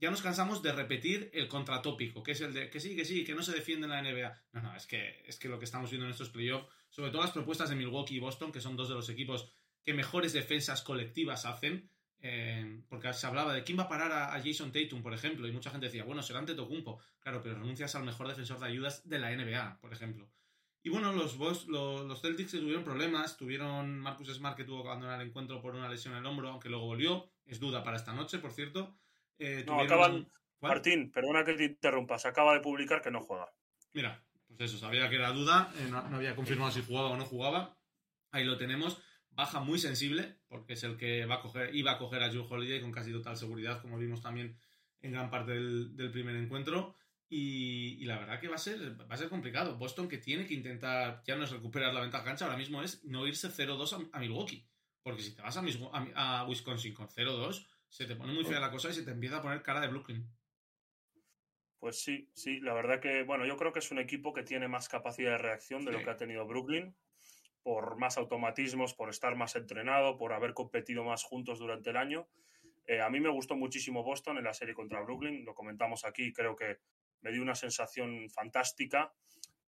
[0.00, 3.24] ya nos cansamos de repetir el contratópico, que es el de que sí, que sí,
[3.24, 4.42] que no se defiende en la NBA.
[4.52, 7.22] No, no, es que, es que lo que estamos viendo en estos playoffs, sobre todo
[7.22, 9.52] las propuestas de Milwaukee y Boston, que son dos de los equipos
[9.84, 14.40] que mejores defensas colectivas hacen, eh, porque se hablaba de quién va a parar a,
[14.42, 17.00] Jason Tatum, por ejemplo, y mucha gente decía, bueno, será ante Tocumpo.
[17.20, 20.28] Claro, pero renuncias al mejor defensor de ayudas de la NBA, por ejemplo.
[20.82, 25.20] Y bueno, los, los, los Celtics tuvieron problemas, tuvieron Marcus Smart que tuvo que abandonar
[25.20, 28.12] el encuentro por una lesión en el hombro, aunque luego volvió, es duda para esta
[28.12, 28.96] noche, por cierto.
[29.38, 30.30] Eh, no, acaban.
[30.60, 33.52] Martín, perdona que te interrumpa, se acaba de publicar que no juega.
[33.92, 37.24] Mira, pues eso, sabía que era duda, eh, no, había confirmado si jugaba o no
[37.24, 37.76] jugaba.
[38.30, 39.00] Ahí lo tenemos.
[39.38, 42.44] Baja muy sensible, porque es el que va a coger, iba a coger a Joe
[42.50, 44.58] Holiday con casi total seguridad, como vimos también
[45.00, 46.96] en gran parte del, primer encuentro.
[47.28, 49.76] Y, la verdad que va a ser va a ser complicado.
[49.76, 53.04] Boston que tiene que intentar ya no es recuperar la ventaja cancha, ahora mismo es
[53.04, 54.66] no irse 0-2 a, Milwaukee.
[55.04, 58.58] Porque si te vas a, a, a Wisconsin con 0-2, se te pone muy fea
[58.58, 60.28] la cosa y se te empieza a poner cara de Brooklyn.
[61.78, 64.66] Pues sí, sí, la verdad que, bueno, yo creo que es un equipo que tiene
[64.66, 66.96] más capacidad de reacción de lo que ha tenido Brooklyn,
[67.62, 72.28] por más automatismos, por estar más entrenado, por haber competido más juntos durante el año.
[72.86, 76.32] Eh, a mí me gustó muchísimo Boston en la serie contra Brooklyn, lo comentamos aquí,
[76.32, 76.78] creo que
[77.20, 79.12] me dio una sensación fantástica.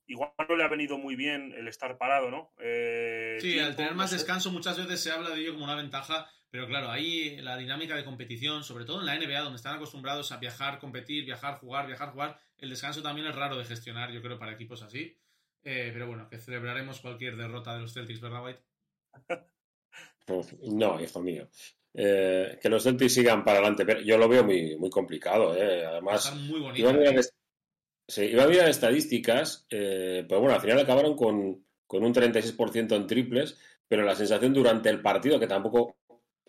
[0.08, 2.54] Igual no le ha venido muy bien el estar parado, ¿no?
[2.60, 6.28] Eh, sí, al tener más descanso muchas veces se habla de ello como una ventaja
[6.52, 10.32] pero claro, ahí la dinámica de competición, sobre todo en la NBA, donde están acostumbrados
[10.32, 14.22] a viajar, competir, viajar, jugar, viajar, jugar, el descanso también es raro de gestionar, yo
[14.22, 15.16] creo, para equipos así.
[15.64, 18.62] Eh, pero bueno, que celebraremos cualquier derrota de los Celtics, ¿verdad, White?
[20.64, 21.50] No, hijo mío.
[21.94, 25.56] Eh, que los Celtics sigan para adelante, pero yo lo veo muy, muy complicado.
[25.56, 25.86] Eh.
[25.86, 27.24] Además, muy bonito, iba, a mirar,
[28.08, 33.08] sí, iba a mirar estadísticas, pero bueno, al final acabaron con, con un 36% en
[33.08, 35.98] triples, pero la sensación durante el partido, que tampoco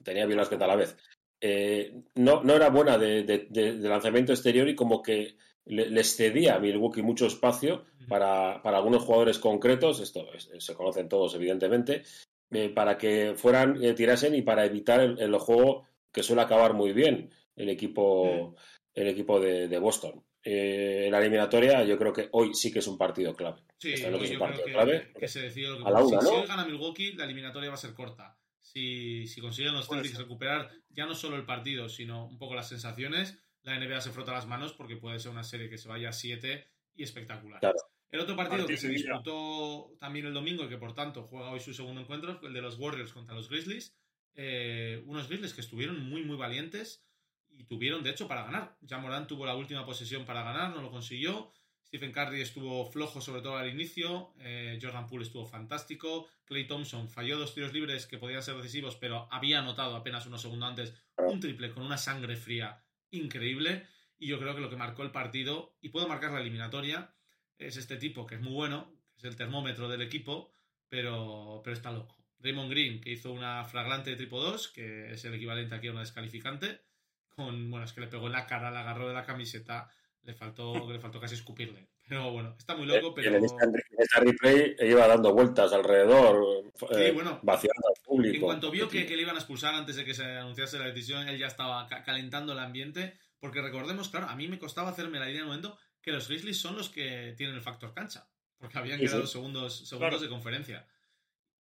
[0.05, 0.97] tenía bien que a la vez,
[1.41, 3.49] eh, no, no era buena de,
[3.81, 5.37] lanzamiento exterior y como que
[5.71, 10.27] les cedía a Milwaukee mucho espacio para, algunos jugadores concretos, esto
[10.59, 12.03] se conocen todos evidentemente,
[12.51, 16.93] eh, para que fueran, eh, tirasen y para evitar el, juego que suele acabar muy
[16.93, 18.57] bien el equipo,
[18.95, 20.25] el equipo de, Boston.
[20.43, 23.63] en la eliminatoria yo creo que hoy sí que es un partido clave.
[23.79, 25.13] Sí, es un partido clave.
[25.19, 26.43] Que se decide lo que a la una, si, ¿no?
[26.43, 28.37] si gana Milwaukee, la eliminatoria va a ser corta
[28.73, 33.39] si, consiguen los Celtics recuperar ya no solo el partido, sino un poco las sensaciones,
[33.63, 36.13] la NBA se frota las manos porque puede ser una serie que se vaya a
[36.13, 37.61] 7 y espectacular.
[38.11, 41.61] El otro partido que se disputó también el domingo y que por tanto juega hoy
[41.61, 43.97] su segundo encuentro fue el de los Warriors contra los Grizzlies.
[44.35, 47.05] Eh, unos Grizzlies que estuvieron muy, muy valientes
[47.51, 48.77] y tuvieron, de hecho, para ganar.
[48.81, 51.53] Ya Morán tuvo la última posesión para ganar, no lo consiguió.
[51.87, 54.33] Stephen Curry estuvo flojo, sobre todo al inicio.
[54.39, 56.29] Eh, Jordan Poole estuvo fantástico.
[56.45, 60.41] Clay Thompson falló dos tiros libres que podían ser decisivos, pero había anotado apenas unos
[60.41, 63.87] segundos antes un triple con una sangre fría increíble.
[64.19, 67.15] Y yo creo que lo que marcó el partido, y puedo marcar la eliminatoria,
[67.59, 70.53] es este tipo que es muy bueno, que es el termómetro del equipo,
[70.89, 72.17] pero, pero está loco.
[72.41, 76.01] Raymond Green, que hizo una flagrante triple 2, que es el equivalente aquí a una
[76.01, 76.81] descalificante,
[77.29, 79.91] con, bueno, es que le pegó en la cara, la agarró de la camiseta
[80.23, 81.89] le faltó, le faltó casi escupirle.
[82.09, 83.37] Pero bueno, está muy loco, pero...
[83.37, 88.35] En esta, replay iba dando vueltas alrededor, eh, vaciando al público.
[88.35, 91.29] En cuanto vio que, le iban a expulsar antes de que se anunciase la decisión,
[91.29, 95.27] él ya estaba calentando el ambiente, porque recordemos, claro, a mí me costaba hacerme la
[95.27, 98.79] idea en el momento que los Grizzlies son los que tienen el factor cancha, porque
[98.79, 100.87] habían quedado segundos, segundos de conferencia.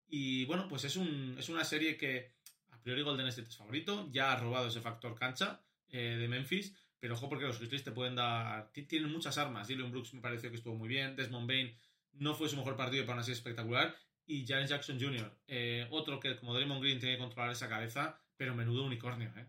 [0.08, 2.32] Y bueno, pues es, un, es una serie que
[2.70, 6.74] a priori Golden State es favorito, ya ha robado ese factor cancha eh, de Memphis,
[6.98, 8.70] pero ojo porque los Grizzlies te pueden dar...
[8.72, 9.66] Tienen muchas armas.
[9.66, 11.16] Dylan Brooks me pareció que estuvo muy bien.
[11.16, 11.74] Desmond Bain
[12.12, 13.96] no fue su mejor partido, pero aún así espectacular.
[14.30, 18.22] Y Jaren Jackson Jr., eh, otro que como Draymond Green tiene que controlar esa cabeza,
[18.36, 19.46] pero menudo unicornio, ¿eh?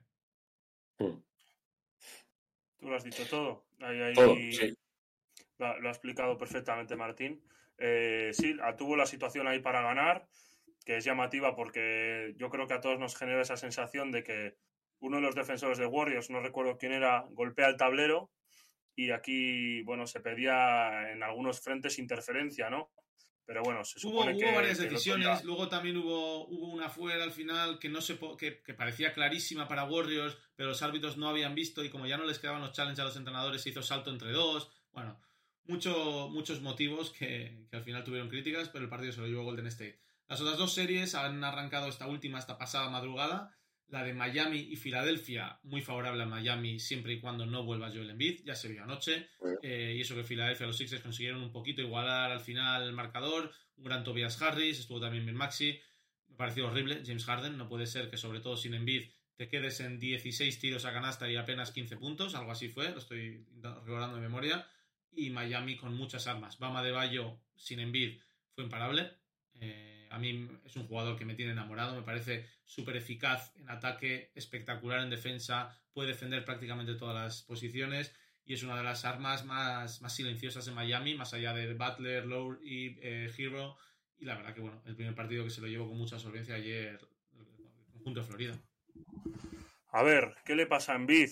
[0.98, 3.68] Tú lo has dicho todo.
[4.16, 4.76] todo sí.
[5.60, 7.44] lo ha, lo ha explicado perfectamente Martín.
[7.78, 10.28] Eh, sí, tuvo la situación ahí para ganar,
[10.84, 14.56] que es llamativa porque yo creo que a todos nos genera esa sensación de que
[15.00, 18.32] uno de los defensores de Warriors, no recuerdo quién era, golpea el tablero
[18.96, 22.90] y aquí, bueno, se pedía en algunos frentes interferencia, ¿no?
[23.52, 24.46] Pero bueno, se supone hubo, que.
[24.46, 28.18] Hubo varias que decisiones, luego también hubo, hubo una fuera al final que no se
[28.38, 32.16] que, que parecía clarísima para Warriors, pero los árbitros no habían visto y como ya
[32.16, 34.72] no les quedaban los challenges a los entrenadores, se hizo salto entre dos.
[34.94, 35.20] Bueno,
[35.66, 39.44] mucho, muchos motivos que, que al final tuvieron críticas, pero el partido se lo llevó
[39.44, 40.00] Golden State.
[40.30, 43.54] Las otras dos series han arrancado esta última, esta pasada madrugada.
[43.92, 48.12] La de Miami y Filadelfia, muy favorable a Miami siempre y cuando no vuelva Joel
[48.12, 49.28] Embiid, ya se vio anoche.
[49.62, 53.52] Eh, y eso que Filadelfia, los Sixers consiguieron un poquito igualar al final el marcador.
[53.76, 55.78] Un gran Tobias Harris, estuvo también Ben Maxi.
[56.30, 57.04] Me pareció horrible.
[57.06, 60.86] James Harden, no puede ser que, sobre todo sin Embiid, te quedes en 16 tiros
[60.86, 62.34] a canasta y apenas 15 puntos.
[62.34, 64.66] Algo así fue, lo estoy recordando de memoria.
[65.12, 66.60] Y Miami con muchas armas.
[66.60, 68.22] Bama de Bayo sin Embiid
[68.56, 69.12] fue imparable.
[69.60, 73.70] Eh, a mí es un jugador que me tiene enamorado, me parece súper eficaz en
[73.70, 78.14] ataque, espectacular en defensa, puede defender prácticamente todas las posiciones
[78.46, 82.26] y es una de las armas más, más silenciosas en Miami, más allá de Butler,
[82.26, 83.78] Lowe y eh, Hero.
[84.18, 86.56] Y la verdad que bueno, el primer partido que se lo llevó con mucha solvencia
[86.56, 87.00] ayer,
[87.38, 88.62] el conjunto de Florida.
[89.92, 91.30] A ver, ¿qué le pasa a Embiid?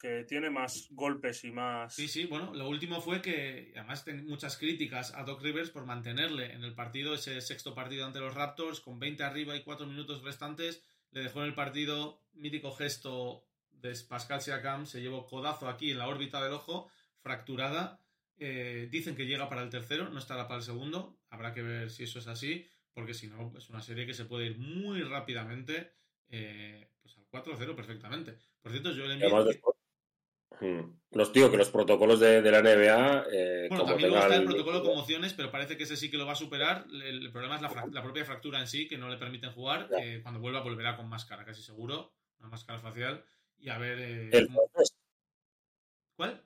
[0.00, 1.94] Que tiene más golpes y más.
[1.94, 5.86] Sí, sí, bueno, lo último fue que además ten muchas críticas a Doc Rivers por
[5.86, 9.86] mantenerle en el partido, ese sexto partido ante los Raptors, con 20 arriba y 4
[9.86, 15.68] minutos restantes, le dejó en el partido mítico gesto de Pascal Siakam, se llevó codazo
[15.68, 18.00] aquí en la órbita del ojo, fracturada.
[18.38, 21.90] Eh, dicen que llega para el tercero, no estará para el segundo, habrá que ver
[21.90, 25.02] si eso es así, porque si no, es una serie que se puede ir muy
[25.02, 25.92] rápidamente
[26.28, 28.36] eh, pues al 4-0 perfectamente.
[28.60, 28.90] Por cierto.
[28.90, 29.73] Además, después- Hmm.
[31.10, 34.34] Los tío que los protocolos de, de la NBA, eh, Bueno, como también luego está
[34.36, 36.86] el tengan- protocolo de conmociones, pero parece que ese sí que lo va a superar.
[36.90, 39.88] El, el problema es la, propia fractura en sí, que no le permiten jugar.
[40.00, 42.14] Eh, cuando vuelva volverá con máscara, casi seguro.
[42.40, 43.24] Una máscara facial.
[43.58, 43.98] Y a ver...
[44.00, 44.96] eh, el cómo- francés,
[46.16, 46.44] ¿Cuál?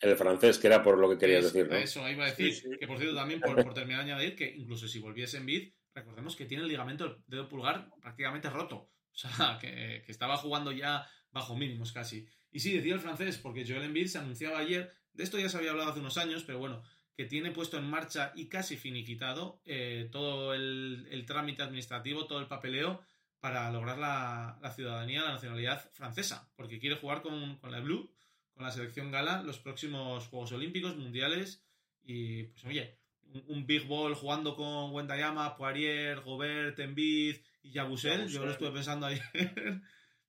[0.00, 1.76] el francés, que era por lo que querías Es- decir, ¿no?
[1.76, 2.52] Eso, iba a decir.
[2.54, 2.78] Sí, sí.
[2.78, 5.72] Que por cierto, también por, por terminar de añadir que incluso si volviese en vid,
[5.94, 8.88] recordemos que tiene el ligamento del dedo pulgar prácticamente roto.
[9.14, 12.26] O sea, que, que estaba jugando ya bajo mínimos casi.
[12.52, 15.56] Y sí, decía el francés, porque Joel Embiid se anunciaba ayer, de esto ya se
[15.56, 16.82] había hablado hace unos años, pero bueno,
[17.16, 22.40] que tiene puesto en marcha y casi finiquitado eh, todo el, el trámite administrativo, todo
[22.40, 23.02] el papeleo
[23.40, 28.10] para lograr la, la ciudadanía, la nacionalidad francesa, porque quiere jugar con, con la Blue,
[28.54, 31.64] con la selección gala, los próximos Juegos Olímpicos, Mundiales,
[32.04, 32.98] y pues oye,
[33.32, 38.70] un, un Big Ball jugando con Wendayama, Poirier, Gobert, Embiid y Yabusel, yo lo estuve
[38.70, 39.22] pensando ayer.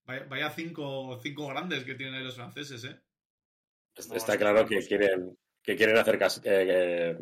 [0.05, 2.99] vaya, vaya cinco, cinco grandes que tienen ahí los franceses, ¿eh?
[4.09, 7.17] No, Está es claro que quieren, que quieren hacer eh, eh,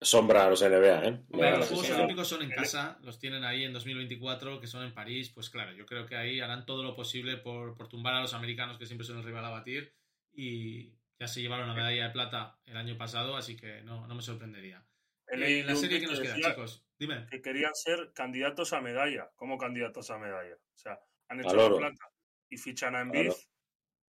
[0.00, 1.24] sombra a los NBA, ¿eh?
[1.32, 1.90] Hombre, los Juegos.
[1.90, 5.50] Olímpicos son en El- casa, los tienen ahí en 2024, que son en París, pues
[5.50, 8.78] claro, yo creo que ahí harán todo lo posible por, por tumbar a los americanos,
[8.78, 9.92] que siempre son el rival a batir,
[10.32, 14.14] y ya se llevaron la medalla de plata el año pasado, así que no, no
[14.14, 14.86] me sorprendería.
[15.26, 17.26] he Eh, la serie que nos queda, chicos, dime.
[17.28, 19.30] Que querían ser candidatos a medalla.
[19.34, 20.54] ¿Cómo candidatos a medalla?
[20.54, 21.76] O sea, han hecho Al la oro.
[21.78, 22.10] plata
[22.50, 23.32] y fichan a Embiid.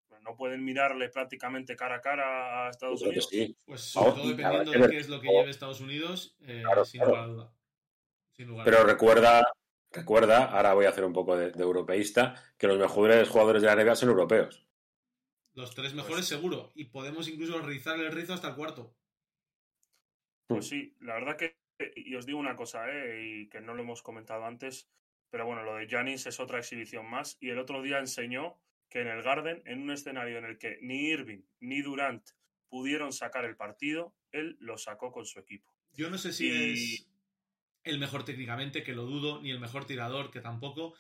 [0.08, 0.24] Claro.
[0.24, 3.28] No pueden mirarle prácticamente cara a cara a Estados Unidos.
[3.30, 3.56] sí.
[3.66, 7.00] Pues sobre todo dependiendo de qué es lo que lleve Estados Unidos, eh, Claro, sin
[7.02, 7.12] claro.
[7.16, 7.54] lugar a duda.
[8.34, 8.94] Sin lugar a Pero duda.
[8.94, 9.52] recuerda,
[9.92, 13.68] recuerda, ahora voy a hacer un poco de, de europeísta, que los mejores jugadores de
[13.68, 14.66] la NBA son europeos.
[15.54, 18.94] Los tres mejores seguro, y podemos incluso rizar el rizo hasta el cuarto.
[20.48, 21.58] Pues sí, la verdad que,
[21.96, 23.22] y os digo una cosa, ¿eh?
[23.24, 24.90] y que no lo hemos comentado antes,
[25.30, 27.38] pero bueno, lo de Janis es otra exhibición más.
[27.40, 28.60] Y el otro día enseñó
[28.90, 32.26] que en el Garden, en un escenario en el que ni Irving ni Durant
[32.70, 35.74] pudieron sacar el partido, él lo sacó con su equipo.
[35.94, 37.08] Yo no sé si Y- es
[37.84, 40.94] el mejor técnicamente, que lo dudo, ni el mejor tirador, que tampoco,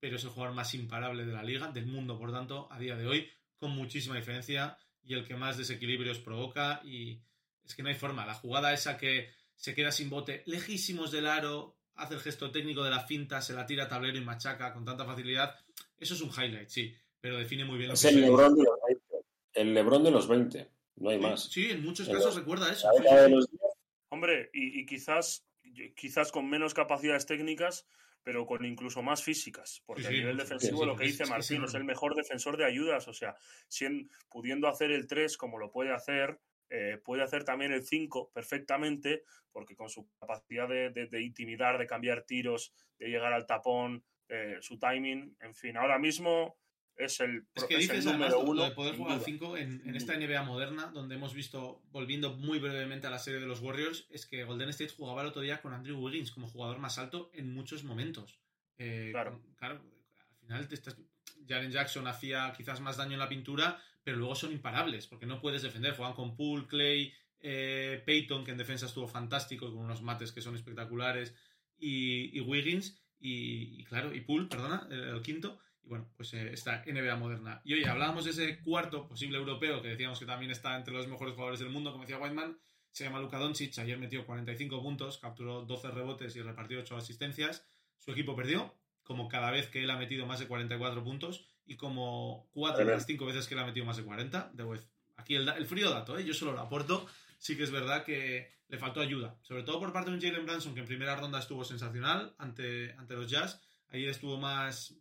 [0.00, 2.96] pero es el jugador más imparable de la liga, del mundo, por tanto, a día
[2.96, 7.22] de hoy, con muchísima diferencia, y el que más desequilibrios provoca, y
[7.64, 8.26] es que no hay forma.
[8.26, 12.82] La jugada esa que se queda sin bote, lejísimos del aro, hace el gesto técnico
[12.82, 15.56] de la finta, se la tira a tablero y machaca con tanta facilidad,
[15.98, 18.22] eso es un highlight, sí, pero define muy bien lo Es que el es.
[18.22, 19.16] Lebron de los 20.
[19.54, 20.70] El Lebron de los 20.
[20.96, 21.44] No hay más.
[21.44, 22.86] Sí, en muchos casos recuerda eso.
[22.88, 23.34] La sí, década sí, de sí.
[23.34, 23.62] los 10,
[24.10, 25.44] Hombre, y, y quizás,
[25.96, 27.86] quizás con menos capacidades técnicas,
[28.24, 31.26] pero con incluso más físicas, porque Sí, a nivel sí, defensivo sí, lo que dice
[31.26, 33.36] Martín es es el mejor defensor de ayudas, o sea,
[34.30, 39.22] pudiendo hacer el 3 como lo puede hacer, eh, puede hacer también el 5 perfectamente,
[39.52, 44.04] porque con su capacidad de, de- de intimidar, de cambiar tiros, de llegar al tapón,
[44.28, 46.56] eh, su timing, en fin, ahora mismo
[46.96, 48.64] es el, es que dices, número uno.
[48.64, 53.06] de poder jugar 5 en, en, esta NBA moderna, donde hemos visto, volviendo muy brevemente
[53.06, 55.74] a la serie de los Warriors, es que Golden State jugaba el otro día con
[55.74, 58.38] Andrew Wiggins como jugador más alto en muchos momentos.
[58.78, 59.42] Eh, claro.
[59.56, 59.82] claro.
[60.30, 60.96] Al final, te estás...
[61.48, 65.40] Jaren Jackson hacía quizás más daño en la pintura, pero luego son imparables, porque no
[65.40, 65.96] puedes defender.
[65.96, 70.42] Juegan con Poole, Clay, eh, Peyton, que en defensa estuvo fantástico, con unos mates que
[70.42, 71.34] son espectaculares,
[71.76, 77.16] y, Wiggins, y, claro, y Poole, perdona, el quinto y bueno, pues eh, esta NBA
[77.16, 77.60] moderna.
[77.64, 81.06] Y hoy hablábamos de ese cuarto posible europeo que decíamos que también está entre los
[81.06, 82.58] mejores jugadores del mundo, como decía Whiteman.
[82.90, 83.78] Se llama Luka Doncic.
[83.78, 87.66] Ayer metió 45 puntos, capturó 12 rebotes y repartió 8 asistencias.
[87.98, 91.76] Su equipo perdió, como cada vez que él ha metido más de 44 puntos y
[91.76, 94.52] como 4 de las 5 veces que él ha metido más de 40.
[95.16, 96.24] aquí el, el frío dato, ¿eh?
[96.24, 97.06] yo solo lo aporto.
[97.38, 100.46] Sí que es verdad que le faltó ayuda, sobre todo por parte de un Jalen
[100.46, 103.60] Branson que en primera ronda estuvo sensacional ante, ante los Jazz.
[103.88, 104.94] Ayer estuvo más,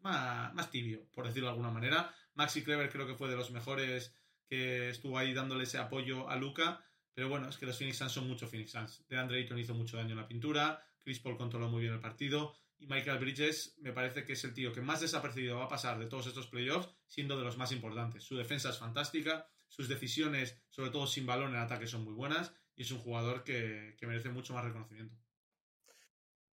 [0.00, 2.14] más, tibio, por decirlo de alguna manera.
[2.34, 4.14] Maxi Clever creo que fue de los mejores
[4.48, 6.84] que estuvo ahí dándole ese apoyo a Luca.
[7.14, 9.04] Pero bueno, es que los Phoenix Suns son mucho Phoenix Suns.
[9.08, 10.82] De Andre Ayton hizo mucho daño en la pintura.
[11.02, 12.54] Chris Paul controló muy bien el partido.
[12.84, 15.98] Y Michael Bridges me parece que es el tío que más desapercibido va a pasar
[15.98, 18.22] de todos estos playoffs, siendo de los más importantes.
[18.22, 19.48] Su defensa es fantástica.
[19.68, 22.54] Sus decisiones, sobre todo sin balón en ataque, son muy buenas.
[22.76, 25.16] Y es un jugador que, merece mucho más reconocimiento.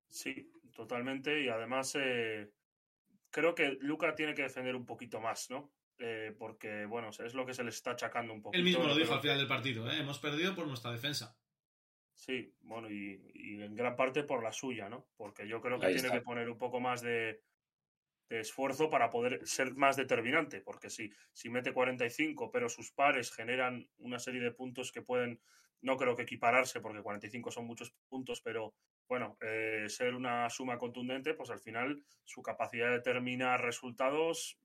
[0.10, 1.44] Sí, totalmente.
[1.44, 2.52] Y además, eh,
[3.30, 5.74] creo que Luca tiene que defender un poquito más, ¿no?
[5.98, 8.58] Eh, porque, bueno, es lo que se le está achacando un poquito.
[8.58, 10.00] Él mismo lo dijo al final del partido, ¿eh?
[10.00, 11.38] Hemos perdido por nuestra defensa.
[12.22, 13.20] Sí, bueno, y,
[13.64, 15.08] en gran parte por la suya, ¿no?
[15.18, 17.42] Porque yo creo que tiene que poner un poco más de,
[18.30, 23.90] esfuerzo para poder ser más determinante, porque si, si mete 45, pero sus pares generan
[23.98, 25.42] una serie de puntos que pueden,
[25.82, 28.76] no creo que equipararse, porque 45 son muchos puntos, pero
[29.08, 34.60] bueno, eh, ser una suma contundente, pues al final su capacidad de determinar resultados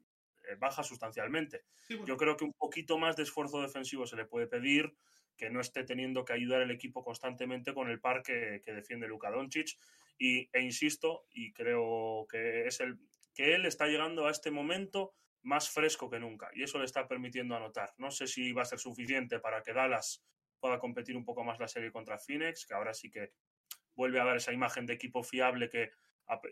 [0.47, 1.65] eh, baja sustancialmente.
[2.05, 4.95] Yo creo que un poquito más de esfuerzo defensivo se le puede pedir,
[5.37, 9.31] que no esté teniendo que ayudar el equipo constantemente con el par que, defiende Luka
[9.31, 9.77] Doncic.
[10.19, 12.99] Y, e insisto, y creo que es el
[13.35, 17.07] que él está llegando a este momento más fresco que nunca y eso le está
[17.07, 17.95] permitiendo anotar.
[17.99, 20.25] No sé si va a ser suficiente para que Dallas
[20.59, 23.33] pueda competir un poco más la serie contra Phoenix, que ahora sí que
[23.95, 25.91] vuelve a dar esa imagen de equipo fiable que,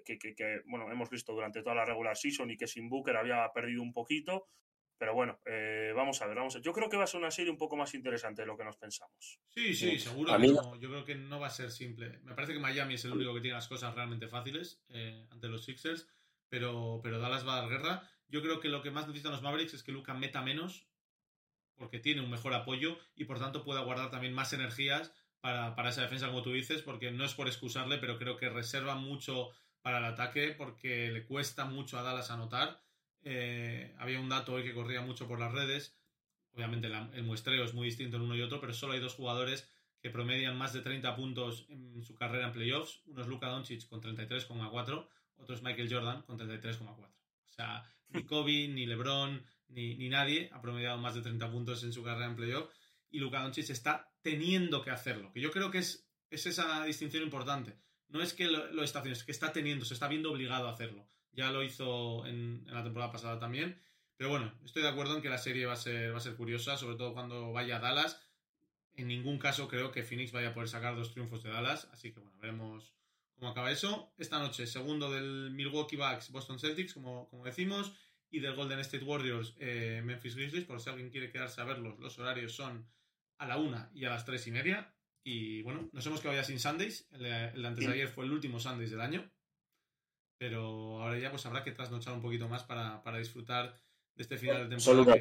[0.04, 3.82] que, bueno, hemos visto durante toda la regular season y que sin Booker había perdido
[3.82, 4.46] un poquito.
[4.96, 7.30] Pero bueno, eh, vamos a ver, vamos a Yo creo que va a ser una
[7.30, 9.40] serie un poco más interesante de lo que nos pensamos.
[9.48, 10.38] Sí, sí, seguro.
[10.38, 12.20] no, yo creo que no va a ser simple.
[12.22, 15.48] Me parece que Miami es el único que tiene las cosas realmente fáciles eh, ante
[15.48, 16.08] los Sixers,
[16.48, 18.10] pero, pero Dallas va a dar guerra.
[18.28, 20.86] Yo creo que lo que más necesitan los Mavericks es que Luca meta menos,
[21.76, 26.00] porque tiene un mejor apoyo y por tanto pueda guardar también más energías para, esa
[26.00, 29.50] defensa, como tú dices, porque no es por excusarle, pero creo que reserva mucho
[29.82, 32.80] para el ataque porque le cuesta mucho a Dallas anotar.
[33.24, 35.96] Eh, había un dato hoy que corría mucho por las redes.
[36.52, 39.68] Obviamente el muestreo es muy distinto en uno y otro, pero solo hay dos jugadores
[40.00, 43.00] que promedian más de 30 puntos en su carrera en playoffs.
[43.06, 46.88] Uno es Luka Doncic con 33,4, otro es Michael Jordan con 33,4.
[46.88, 47.08] O
[47.48, 51.92] sea, ni Kobe, ni LeBron, ni, ni, nadie ha promediado más de 30 puntos en
[51.92, 52.70] su carrera en playoffs
[53.10, 55.32] y Luka Doncic está teniendo que hacerlo.
[55.32, 57.78] Que yo creo que es, es esa distinción importante.
[58.08, 60.72] No es que lo, está haciendo, es que está teniendo, se está viendo obligado a
[60.72, 61.08] hacerlo.
[61.34, 63.80] Ya lo hizo en, la temporada pasada también.
[64.16, 66.36] Pero bueno, estoy de acuerdo en que la serie va a ser, va a ser
[66.36, 68.20] curiosa, sobre todo cuando vaya a Dallas.
[68.94, 71.88] En ningún caso creo que Phoenix vaya a poder sacar dos triunfos de Dallas.
[71.92, 72.94] Así que bueno, veremos
[73.34, 74.12] cómo acaba eso.
[74.16, 77.92] Esta noche, segundo del Milwaukee Bucks, Boston Celtics, como, como decimos,
[78.30, 80.64] y del Golden State Warriors, eh, Memphis Grizzlies.
[80.64, 82.86] Por si alguien quiere quedarse a verlos, los horarios son
[83.38, 84.92] a la una y a las tres y media.
[85.22, 87.08] Y bueno, nos hemos quedado ya sin Sundays.
[87.12, 89.30] El de, antes de ayer fue el último Sundays del año.
[90.38, 93.80] Pero ahora ya pues habrá que trasnochar un poquito más para, disfrutar
[94.14, 95.16] de este final de temporada.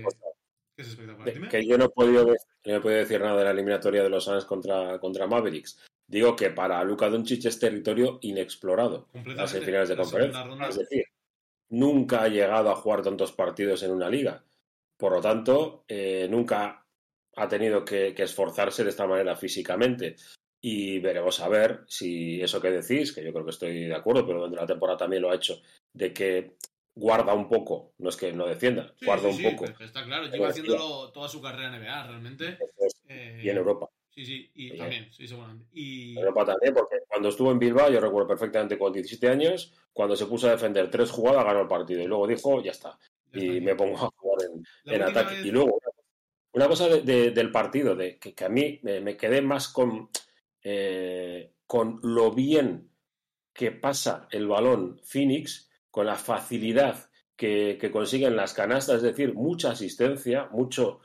[0.75, 1.49] que, es espectacular.
[1.49, 4.23] Que yo no he, podido, no he podido decir nada de la eliminatoria de los
[4.25, 5.79] Suns contra, contra Mavericks.
[6.07, 9.09] Digo que para Luka Doncic es territorio inexplorado.
[9.25, 10.45] Las finales de conferencia.
[10.67, 11.05] Es decir,
[11.69, 14.43] nunca ha llegado a jugar tantos partidos en una liga.
[14.97, 16.85] Por lo tanto, eh, nunca
[17.35, 20.15] ha tenido que, esforzarse de esta manera físicamente.
[20.65, 24.25] Y veremos a ver si eso que decís, que yo creo que estoy de acuerdo,
[24.25, 25.61] pero durante la temporada también lo ha hecho,
[25.91, 26.55] de que
[26.95, 29.65] guarda un poco, no es que no defienda, guarda un poco.
[29.83, 32.57] Está claro, lleva haciéndolo toda su carrera en NBA, realmente.
[33.09, 33.89] y en Europa.
[34.09, 35.65] Sí, sí, y también, sí, seguramente.
[35.73, 36.11] Y...
[36.11, 40.15] En Europa también, porque cuando estuvo en Bilbao, yo recuerdo perfectamente con 17 años, cuando
[40.15, 42.01] se puso a defender tres jugadas, ganó el partido.
[42.01, 42.97] Y luego dijo, ya está.
[43.33, 44.47] y me pongo a jugar
[44.85, 45.41] en, ataque.
[45.41, 45.79] Y luego,
[46.51, 50.09] una cosa del partido, de que, a mí me, quedé más con,
[50.63, 52.89] eh, con lo bien
[53.53, 59.33] que pasa el balón Phoenix, con la facilidad que, que consiguen las canastas, es decir,
[59.33, 61.01] mucha asistencia, mucho,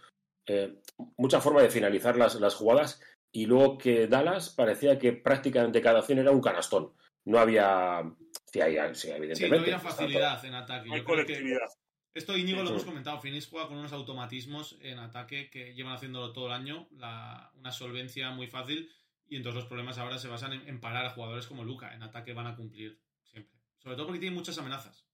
[0.47, 0.81] eh,
[1.17, 3.01] mucha forma de finalizar las, las jugadas
[3.33, 6.93] y luego que Dallas parecía que prácticamente cada acción era un canastón.
[7.25, 8.03] No había...
[8.51, 9.57] Sí, hay- sí, Sí, evidentemente.
[9.59, 10.89] no había facilidad en ataque.
[10.89, 11.69] No hay colectividad.
[12.15, 13.21] esto Íñigo lo hemos comentado.
[13.21, 17.71] Phoenix juega con unos automatismos en ataque que llevan haciéndolo todo el año, la- una
[17.71, 18.91] solvencia muy fácil
[19.29, 21.95] y entonces los problemas ahora se basan en, en parar a jugadores como Luca.
[21.95, 23.59] En ataque van a cumplir siempre.
[23.79, 25.07] Sobre todo porque tienen muchas amenazas.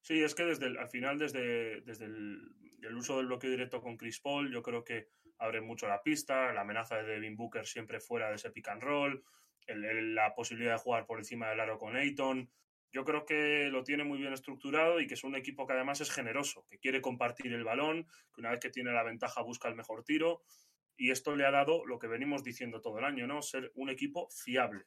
[0.00, 2.40] Sí, es que desde el- al final, desde, desde el,
[2.82, 6.52] el uso del bloqueo directo con Chris Paul, yo creo que abre mucho la pista,
[6.52, 9.24] la amenaza de Devin Booker siempre fuera de ese pick and roll,
[9.66, 12.50] el- la posibilidad de jugar por encima del aro con Ayton.
[12.90, 16.00] Yo creo que lo tiene muy bien estructurado y que es un equipo que además
[16.00, 19.68] es generoso, que quiere compartir el balón, que una vez que tiene la ventaja busca
[19.68, 20.42] el mejor tiro.
[21.02, 23.42] Y esto le ha dado lo que venimos diciendo todo el año, ¿no?
[23.42, 24.84] Ser un equipo fiable.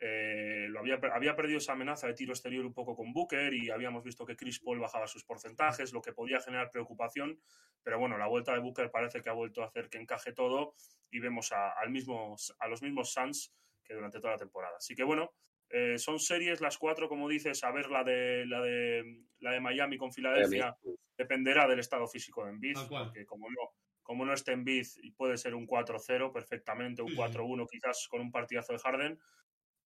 [0.00, 3.68] Eh, lo había, había perdido esa amenaza de tiro exterior un poco con Booker y
[3.68, 7.38] habíamos visto que Chris Paul bajaba sus porcentajes, lo que podía generar preocupación.
[7.82, 10.74] Pero bueno, la vuelta de Booker parece que ha vuelto a hacer que encaje todo
[11.10, 14.78] y vemos a, al mismo, a los mismos Suns que durante toda la temporada.
[14.78, 15.34] Así que bueno,
[15.68, 19.04] eh, son series las cuatro, como dices, a ver la de, la de,
[19.40, 20.74] la de Miami con Filadelfia
[21.14, 24.86] dependerá del estado físico de Embiid, porque como no, como no esté Embiid,
[25.16, 27.14] puede ser un 4-0 perfectamente, un Sí, sí.
[27.14, 29.18] 4-1 quizás con un partidazo de Harden,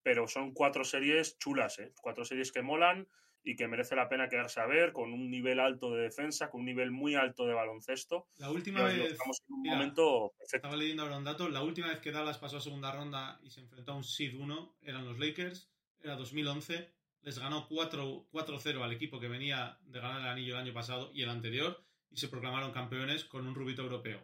[0.03, 1.93] pero son cuatro series chulas, ¿eh?
[2.01, 3.07] cuatro series que molan
[3.43, 6.61] y que merece la pena quedarse a ver, con un nivel alto de defensa, con
[6.61, 8.27] un nivel muy alto de baloncesto.
[8.37, 10.67] La última vez, estamos en un mira, momento perfecto.
[10.67, 13.49] estaba leyendo ahora un dato, la última vez que Dallas pasó a segunda ronda y
[13.49, 18.83] se enfrentó a un Seed 1 eran los Lakers, era 2011, les ganó 4 4-0
[18.83, 22.17] al equipo que venía de ganar el anillo el año pasado y el anterior y
[22.17, 24.21] se proclamaron campeones con un rubito europeo.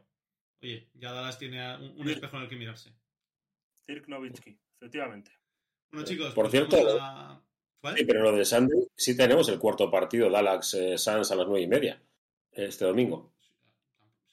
[0.61, 2.93] Oye, ya Dallas tiene a- un, espejo en el que mirarse.
[3.87, 5.31] Dirk Nowitzki, efectivamente.
[5.91, 7.41] Bueno, chicos, Por pues cierto, vamos a-
[7.81, 7.97] ¿Cuál?
[7.97, 11.45] Sí, pero lo de Sunday sí tenemos el cuarto partido, Dallas eh, Suns a las
[11.45, 12.01] nueve y media,
[12.51, 13.33] este domingo.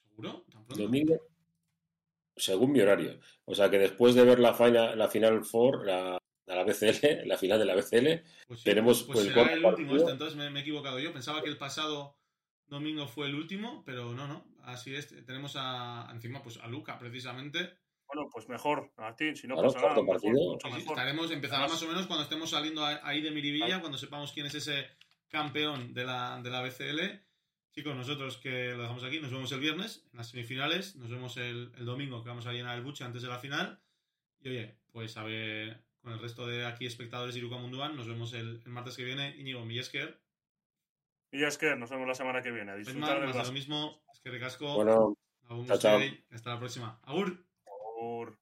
[0.09, 0.45] ¿Seguro?
[0.53, 0.85] ¿Tan pronto?
[0.85, 1.17] Domingo,
[2.37, 3.19] según mi horario.
[3.45, 7.37] O sea que después de ver la final, la final four, la, la BCL, la
[7.37, 10.37] final de la BCL, Pues sí, tenemos, pues pues, será cuarto el último este, entonces
[10.37, 11.13] me, me he equivocado yo.
[11.13, 12.20] Pensaba que el pasado
[12.71, 14.45] domingo fue el último, pero no, no.
[14.65, 15.09] Así es.
[15.27, 17.59] Tenemos a, encima pues a Luca, precisamente.
[18.07, 20.81] Bueno, pues mejor, Martín, si no Claro, pasa nada, mejor, mucho mejor.
[20.81, 23.81] estaremos, empezará más o menos cuando estemos saliendo ahí de Miribilla, Claro.
[23.83, 24.89] cuando sepamos quién es ese
[25.29, 27.21] campeón de la, de la BCL.
[27.73, 31.37] Chicos, nosotros que lo dejamos aquí, nos vemos el viernes en las semifinales, nos vemos
[31.37, 33.81] el, el domingo que vamos a llenar el buche antes de la final.
[34.41, 38.09] Y oye, pues a ver, con el resto de aquí espectadores de Iruka Munduan, nos
[38.09, 39.37] vemos el, el martes que viene.
[39.39, 40.21] Íñigo Millesker,
[41.33, 42.73] Y ya es que nos vemos la semana que viene.
[42.73, 44.75] A disfrutar Benmar, del más de lo mismo, es que recasco.
[44.75, 45.17] Bueno,
[45.67, 46.01] Chao, chao.
[46.31, 47.01] Hasta la próxima.
[47.03, 47.45] Agur.
[47.67, 48.39] Agur.